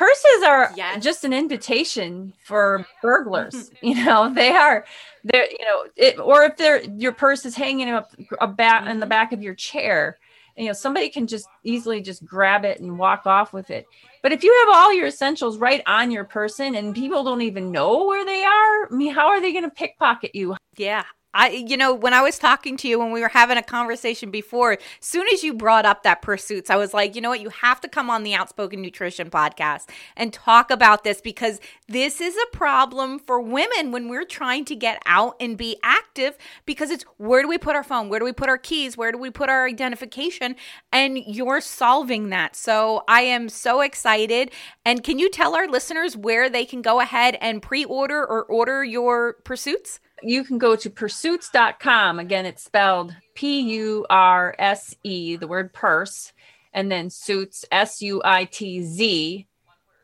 purses 0.00 0.42
are 0.46 0.72
yes. 0.76 1.04
just 1.04 1.24
an 1.24 1.32
invitation 1.34 2.32
for 2.42 2.86
burglars 3.02 3.70
you 3.82 3.94
know 4.02 4.32
they 4.32 4.48
are 4.48 4.86
they're 5.24 5.50
you 5.50 5.64
know 5.66 5.84
it, 5.94 6.18
or 6.18 6.44
if 6.44 6.56
they're 6.56 6.82
your 6.84 7.12
purse 7.12 7.44
is 7.44 7.54
hanging 7.54 7.90
up 7.90 8.10
a 8.40 8.46
bat 8.46 8.88
in 8.88 8.98
the 8.98 9.04
mm-hmm. 9.04 9.10
back 9.10 9.32
of 9.32 9.42
your 9.42 9.54
chair 9.54 10.16
you 10.56 10.66
know 10.66 10.72
somebody 10.72 11.10
can 11.10 11.26
just 11.26 11.46
easily 11.64 12.00
just 12.00 12.24
grab 12.24 12.64
it 12.64 12.80
and 12.80 12.98
walk 12.98 13.26
off 13.26 13.52
with 13.52 13.68
it 13.68 13.84
but 14.22 14.32
if 14.32 14.42
you 14.42 14.64
have 14.64 14.74
all 14.74 14.90
your 14.90 15.06
essentials 15.06 15.58
right 15.58 15.82
on 15.86 16.10
your 16.10 16.24
person 16.24 16.76
and 16.76 16.94
people 16.94 17.22
don't 17.22 17.42
even 17.42 17.70
know 17.70 18.06
where 18.06 18.24
they 18.24 18.42
are 18.42 18.86
i 18.86 18.88
mean 18.90 19.12
how 19.12 19.28
are 19.28 19.42
they 19.42 19.52
going 19.52 19.64
to 19.64 19.70
pickpocket 19.70 20.34
you 20.34 20.56
yeah 20.78 21.04
I, 21.32 21.50
you 21.50 21.76
know, 21.76 21.94
when 21.94 22.12
I 22.12 22.22
was 22.22 22.38
talking 22.38 22.76
to 22.78 22.88
you, 22.88 22.98
when 22.98 23.12
we 23.12 23.20
were 23.20 23.28
having 23.28 23.56
a 23.56 23.62
conversation 23.62 24.30
before, 24.30 24.72
as 24.72 24.78
soon 25.00 25.26
as 25.32 25.44
you 25.44 25.54
brought 25.54 25.86
up 25.86 26.02
that 26.02 26.22
PurseSuitz, 26.22 26.70
I 26.70 26.76
was 26.76 26.92
like, 26.92 27.14
you 27.14 27.20
know 27.20 27.30
what, 27.30 27.40
you 27.40 27.50
have 27.50 27.80
to 27.82 27.88
come 27.88 28.10
on 28.10 28.24
the 28.24 28.34
Outspoken 28.34 28.82
Nutrition 28.82 29.30
podcast 29.30 29.88
and 30.16 30.32
talk 30.32 30.72
about 30.72 31.04
this 31.04 31.20
because 31.20 31.60
this 31.88 32.20
is 32.20 32.36
a 32.36 32.56
problem 32.56 33.20
for 33.20 33.40
women 33.40 33.92
when 33.92 34.08
we're 34.08 34.24
trying 34.24 34.64
to 34.64 34.74
get 34.74 35.00
out 35.06 35.36
and 35.38 35.56
be 35.56 35.76
active 35.84 36.36
because 36.66 36.90
it's 36.90 37.04
where 37.18 37.42
do 37.42 37.48
we 37.48 37.58
put 37.58 37.76
our 37.76 37.84
phone? 37.84 38.08
Where 38.08 38.18
do 38.18 38.24
we 38.24 38.32
put 38.32 38.48
our 38.48 38.58
keys? 38.58 38.96
Where 38.96 39.12
do 39.12 39.18
we 39.18 39.30
put 39.30 39.48
our 39.48 39.66
identification? 39.66 40.56
And 40.92 41.16
you're 41.18 41.60
solving 41.60 42.30
that. 42.30 42.56
So 42.56 43.04
I 43.06 43.22
am 43.22 43.48
so 43.48 43.82
excited. 43.82 44.50
And 44.84 45.04
can 45.04 45.20
you 45.20 45.30
tell 45.30 45.54
our 45.54 45.68
listeners 45.68 46.16
where 46.16 46.50
they 46.50 46.64
can 46.64 46.82
go 46.82 46.98
ahead 46.98 47.38
and 47.40 47.62
pre 47.62 47.84
order 47.84 48.20
or 48.20 48.44
order 48.44 48.84
your 48.84 49.36
PurseSuitz? 49.44 50.00
You 50.22 50.44
can 50.44 50.58
go 50.58 50.76
to 50.76 50.90
pursesuitz.com. 50.90 52.18
Again, 52.18 52.46
it's 52.46 52.62
spelled 52.62 53.14
P 53.34 53.60
U 53.60 54.06
R 54.10 54.54
S 54.58 54.94
E, 55.02 55.36
the 55.36 55.48
word 55.48 55.72
purse, 55.72 56.32
and 56.72 56.90
then 56.90 57.10
suits, 57.10 57.64
S 57.72 58.02
U 58.02 58.20
I 58.24 58.44
T 58.44 58.82
Z, 58.82 59.46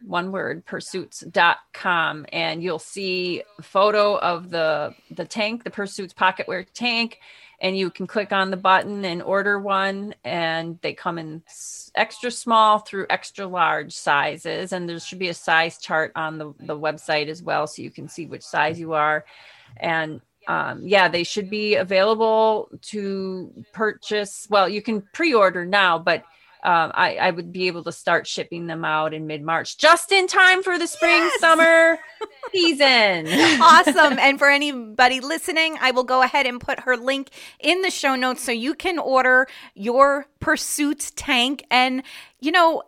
one 0.05 0.33
word, 0.33 0.65
pursesuitz.com. 0.67 2.27
And 2.33 2.63
you'll 2.63 2.79
see 2.79 3.43
a 3.59 3.63
photo 3.63 4.19
of 4.19 4.51
the, 4.51 4.95
the 5.11 5.25
tank, 5.25 5.65
the 5.65 5.71
PurseSuitz 5.71 6.15
pocketware 6.15 6.67
tank. 6.73 7.21
And 7.59 7.77
you 7.77 7.91
can 7.91 8.07
click 8.07 8.33
on 8.33 8.51
the 8.51 8.57
button 8.57 9.05
and 9.07 9.23
order 9.23 9.59
one. 9.59 10.15
And 10.25 10.79
they 10.83 10.93
come 10.93 11.19
in 11.19 11.43
extra 11.95 12.31
small 12.31 12.81
through 12.81 13.07
extra 13.09 13.47
large 13.47 13.93
sizes. 13.93 14.73
And 14.73 14.89
there 14.89 15.01
should 15.01 15.19
be 15.19 15.29
a 15.29 15.35
size 15.35 15.79
chart 15.79 16.13
on 16.15 16.39
the, 16.39 16.55
the 16.61 16.79
website 16.79 17.29
as 17.29 17.43
well. 17.43 17.67
So 17.67 17.83
you 17.83 17.91
can 17.91 18.09
see 18.09 18.27
which 18.27 18.43
size 18.43 18.79
you 18.79 18.93
are 18.93 19.25
and 19.79 20.21
um, 20.49 20.87
yeah, 20.87 21.09
they 21.09 21.25
should 21.25 21.51
be 21.51 21.75
available 21.75 22.69
to 22.83 23.53
purchase. 23.73 24.47
Well, 24.49 24.69
you 24.69 24.81
can 24.81 25.03
pre-order 25.13 25.67
now, 25.67 25.99
but 25.99 26.25
um, 26.63 26.91
I, 26.95 27.17
I, 27.17 27.31
would 27.31 27.53
be 27.53 27.69
able 27.69 27.85
to 27.85 27.93
start 27.93 28.27
shipping 28.27 28.67
them 28.67 28.85
out 28.85 29.15
in 29.15 29.29
mid-March, 29.29 29.79
just 29.79 30.11
in 30.11 30.27
time 30.27 30.65
for 30.65 30.79
the 30.79 30.89
spring 30.89 31.13
yes! 31.13 31.41
summer 31.41 31.99
season. 32.53 33.29
awesome! 33.63 34.19
And 34.19 34.37
for 34.37 34.49
anybody 34.49 35.21
listening, 35.21 35.77
I 35.81 35.93
will 35.93 36.03
go 36.03 36.23
ahead 36.23 36.45
and 36.45 36.61
put 36.61 36.81
her 36.81 36.97
link 36.97 37.31
in 37.61 37.83
the 37.83 37.91
show 37.91 38.17
notes 38.17 38.43
so 38.43 38.51
you 38.51 38.75
can 38.75 38.99
order 38.99 39.47
your 39.75 40.27
PurseSuitz 40.41 41.13
tank. 41.15 41.65
And 41.71 42.03
you 42.41 42.51
know, 42.51 42.83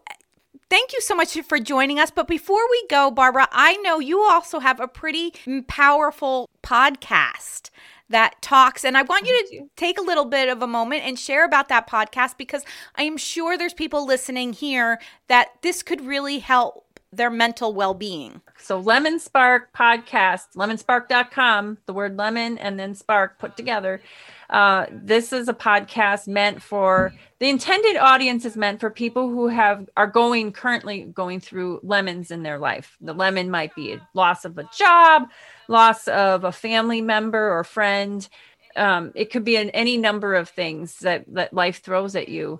Thank 0.71 0.93
you 0.93 1.01
so 1.01 1.15
much 1.15 1.39
for 1.43 1.59
joining 1.59 1.99
us. 1.99 2.11
But 2.11 2.29
before 2.29 2.61
we 2.71 2.87
go, 2.89 3.11
Barbara, 3.11 3.49
I 3.53 3.77
know 3.79 4.01
you 4.01 4.21
also 4.21 4.59
have 4.59 4.81
a 4.81 4.89
pretty 4.89 5.33
powerful 5.67 6.49
podcast 6.63 7.71
that 8.11 8.41
talks. 8.43 8.85
And 8.85 8.97
I 8.97 9.03
want 9.03 9.27
you 9.27 9.47
to 9.51 9.69
take 9.77 9.99
a 9.99 10.03
little 10.03 10.25
bit 10.25 10.49
of 10.49 10.63
a 10.63 10.67
moment 10.67 11.05
and 11.05 11.19
share 11.19 11.45
about 11.45 11.69
that 11.69 11.89
podcast 11.89 12.37
because 12.37 12.65
I 12.97 13.03
am 13.03 13.17
sure 13.17 13.57
there's 13.57 13.75
people 13.75 14.07
listening 14.07 14.53
here 14.53 15.01
that 15.29 15.49
this 15.63 15.83
could 15.83 16.03
really 16.03 16.39
help 16.39 16.85
their 17.11 17.31
mental 17.31 17.73
well-being. 17.73 18.43
So 18.59 18.79
Lemon 18.79 19.19
Spark 19.19 19.73
podcast, 19.73 20.49
lemonspark.com, 20.55 21.79
the 21.87 21.93
word 21.95 22.19
lemon 22.19 22.59
and 22.59 22.79
then 22.79 22.95
spark 22.95 23.39
put 23.39 23.57
together. 23.57 24.03
Uh, 24.51 24.87
this 24.91 25.33
is 25.33 25.49
a 25.49 25.55
podcast 25.55 26.27
meant 26.27 26.63
for 26.63 27.13
the 27.39 27.51
intended 27.51 27.97
audience 27.97 28.47
is 28.47 28.57
meant 28.57 28.81
for 28.81 28.89
people 28.89 29.29
who 29.29 29.49
have 29.49 29.89
are 29.97 30.07
going 30.07 30.53
currently 30.53 31.03
going 31.03 31.39
through 31.39 31.81
lemons 31.83 32.31
in 32.31 32.43
their 32.43 32.59
life. 32.59 32.97
The 33.01 33.13
lemon 33.13 33.51
might 33.51 33.75
be 33.75 33.93
a 33.93 34.09
loss 34.15 34.47
of 34.47 34.57
a 34.57 34.69
job, 34.77 35.29
loss 35.69 36.09
of 36.09 36.45
a 36.45 36.53
family 36.53 37.03
member 37.03 37.59
or 37.59 37.63
friend. 37.63 38.27
Um, 38.75 39.13
it 39.15 39.31
could 39.31 39.45
be 39.45 39.57
in 39.57 39.71
any 39.71 39.99
number 39.99 40.35
of 40.35 40.49
things 40.49 40.99
that 41.01 41.25
that 41.35 41.53
life 41.53 41.83
throws 41.83 42.17
at 42.17 42.29
you, 42.29 42.59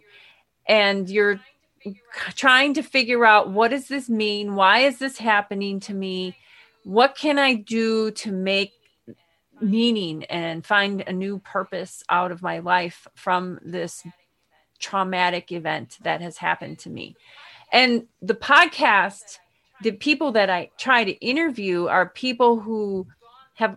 and 0.67 1.09
you're 1.09 1.41
trying 2.35 2.75
to 2.75 2.83
figure 2.83 3.25
out 3.25 3.51
what 3.51 3.71
does 3.71 3.89
this 3.89 4.11
mean? 4.11 4.57
Why 4.57 4.81
is 4.81 4.99
this 4.99 5.17
happening 5.17 5.81
to 5.81 5.95
me? 5.95 6.37
What 6.85 7.17
can 7.17 7.39
I 7.39 7.55
do 7.55 8.11
to 8.13 8.33
make 8.33 8.78
meaning 9.61 10.25
and 10.25 10.65
find 10.65 11.03
a 11.07 11.13
new 11.13 11.39
purpose 11.39 12.03
out 12.09 12.33
of 12.33 12.43
my 12.43 12.59
life 12.59 13.07
from 13.15 13.59
this 13.63 14.05
traumatic 14.79 15.53
event 15.53 15.99
that 16.03 16.21
has 16.21 16.39
happened 16.39 16.79
to 16.81 16.91
me? 16.91 17.17
And 17.73 18.07
the 18.23 18.35
podcast, 18.35 19.39
the 19.83 19.93
people 19.93 20.33
that 20.33 20.51
I 20.51 20.71
try 20.79 21.05
to 21.05 21.13
interview 21.13 21.87
are 21.87 22.09
people 22.09 22.61
who 22.61 23.07
have 23.55 23.77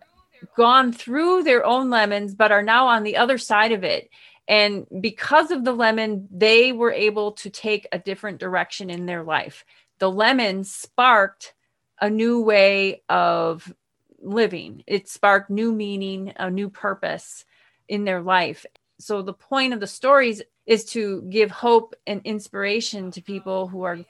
gone 0.56 0.92
through 0.92 1.44
their 1.44 1.66
own 1.66 1.90
lemons 1.90 2.34
but 2.34 2.52
are 2.52 2.64
now 2.64 2.88
on 2.88 3.04
the 3.04 3.18
other 3.18 3.38
side 3.38 3.72
of 3.72 3.84
it 3.84 4.10
and 4.52 4.86
because 5.00 5.52
of 5.52 5.64
the 5.64 5.72
lemon, 5.72 6.28
they 6.30 6.74
were 6.74 6.92
able 6.92 7.32
to 7.34 7.50
take 7.50 7.88
a 7.94 8.00
different 8.00 8.38
direction 8.38 8.90
in 8.90 9.06
their 9.06 9.24
life. 9.24 9.64
The 10.00 10.12
lemon 10.12 10.66
sparked 10.66 11.54
a 12.02 12.10
new 12.10 12.42
way 12.42 13.02
of 13.08 13.74
living, 14.22 14.84
it 14.88 15.10
sparked 15.10 15.50
new 15.50 15.72
meaning, 15.72 16.34
a 16.38 16.50
new 16.50 16.70
purpose 16.70 17.46
in 17.88 18.04
their 18.06 18.22
life. 18.22 18.66
So, 19.00 19.22
the 19.22 19.34
point 19.34 19.74
of 19.74 19.80
the 19.80 19.88
stories 19.88 20.42
is 20.66 20.86
to 20.86 21.24
give 21.24 21.52
hope 21.52 21.96
and 22.06 22.22
inspiration 22.24 23.12
to 23.12 23.22
people 23.22 23.68
who 23.68 23.84
are, 23.84 23.96
you 23.96 24.06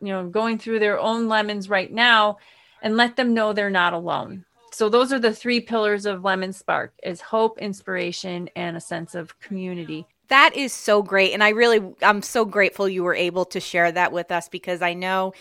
know, 0.00 0.28
going 0.28 0.58
through 0.58 0.80
their 0.80 0.98
own 0.98 1.28
lemons 1.28 1.68
right 1.68 1.92
now 1.92 2.38
and 2.82 2.96
let 2.96 3.16
them 3.16 3.34
know 3.34 3.52
they're 3.52 3.70
not 3.70 3.92
alone. 3.92 4.44
So 4.72 4.88
those 4.88 5.12
are 5.12 5.18
the 5.18 5.34
three 5.34 5.60
pillars 5.60 6.06
of 6.06 6.24
lemon 6.24 6.52
spark 6.52 6.92
is 7.02 7.20
hope 7.20 7.58
inspiration 7.58 8.48
and 8.54 8.76
a 8.76 8.80
sense 8.80 9.14
of 9.14 9.38
community. 9.40 10.06
That 10.28 10.54
is 10.54 10.72
so 10.72 11.02
great. 11.02 11.32
And 11.32 11.42
i 11.42 11.48
really 11.50 11.80
i'm 12.02 12.22
so 12.22 12.44
grateful 12.44 12.88
you 12.88 13.02
were 13.02 13.14
able 13.14 13.44
to 13.46 13.60
share 13.60 13.90
that 13.90 14.12
with 14.12 14.30
us 14.30 14.48
because 14.48 14.82
i 14.82 14.92
know 14.92 15.32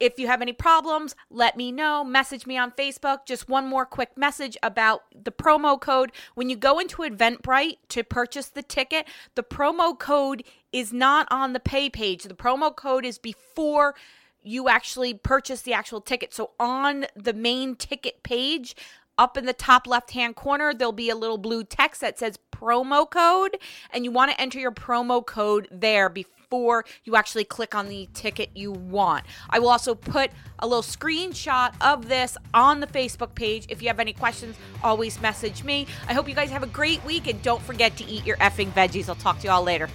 If 0.00 0.18
you 0.18 0.26
have 0.26 0.42
any 0.42 0.52
problems, 0.52 1.14
let 1.30 1.56
me 1.56 1.70
know. 1.70 2.02
Message 2.02 2.44
me 2.44 2.58
on 2.58 2.72
Facebook. 2.72 3.24
Just 3.24 3.48
one 3.48 3.68
more 3.68 3.86
quick 3.86 4.16
message 4.16 4.56
about 4.60 5.02
the 5.14 5.30
promo 5.30 5.80
code. 5.80 6.10
When 6.34 6.50
you 6.50 6.56
go 6.56 6.80
into 6.80 7.02
Eventbrite 7.02 7.76
to 7.90 8.02
purchase 8.02 8.48
the 8.48 8.64
ticket, 8.64 9.06
the 9.36 9.44
promo 9.44 9.96
code 9.96 10.42
is 10.72 10.92
not 10.92 11.28
on 11.30 11.52
the 11.52 11.60
pay 11.60 11.88
page. 11.88 12.24
The 12.24 12.34
promo 12.34 12.74
code 12.74 13.04
is 13.04 13.18
before 13.18 13.94
you 14.42 14.68
actually 14.68 15.14
purchase 15.14 15.62
the 15.62 15.72
actual 15.72 16.00
ticket. 16.00 16.34
So 16.34 16.50
on 16.58 17.06
the 17.14 17.32
main 17.32 17.76
ticket 17.76 18.22
page, 18.22 18.74
up 19.18 19.36
in 19.36 19.44
the 19.44 19.52
top 19.52 19.86
left 19.86 20.12
hand 20.12 20.36
corner, 20.36 20.72
there'll 20.72 20.92
be 20.92 21.10
a 21.10 21.16
little 21.16 21.38
blue 21.38 21.64
text 21.64 22.00
that 22.00 22.18
says 22.18 22.38
promo 22.50 23.08
code, 23.08 23.58
and 23.92 24.04
you 24.04 24.10
want 24.10 24.30
to 24.30 24.40
enter 24.40 24.58
your 24.58 24.72
promo 24.72 25.24
code 25.24 25.68
there 25.70 26.08
before 26.08 26.84
you 27.04 27.16
actually 27.16 27.44
click 27.44 27.74
on 27.74 27.88
the 27.88 28.08
ticket 28.14 28.50
you 28.54 28.72
want. 28.72 29.24
I 29.50 29.58
will 29.58 29.68
also 29.68 29.94
put 29.94 30.30
a 30.58 30.66
little 30.66 30.82
screenshot 30.82 31.74
of 31.80 32.08
this 32.08 32.36
on 32.54 32.80
the 32.80 32.86
Facebook 32.86 33.34
page. 33.34 33.66
If 33.68 33.82
you 33.82 33.88
have 33.88 34.00
any 34.00 34.12
questions, 34.12 34.56
always 34.82 35.20
message 35.20 35.64
me. 35.64 35.86
I 36.08 36.14
hope 36.14 36.28
you 36.28 36.34
guys 36.34 36.50
have 36.50 36.62
a 36.62 36.66
great 36.66 37.04
week 37.04 37.26
and 37.26 37.40
don't 37.42 37.62
forget 37.62 37.96
to 37.98 38.04
eat 38.04 38.26
your 38.26 38.36
effing 38.36 38.72
veggies. 38.72 39.08
I'll 39.08 39.14
talk 39.14 39.38
to 39.40 39.44
you 39.44 39.50
all 39.50 39.62
later. 39.62 39.88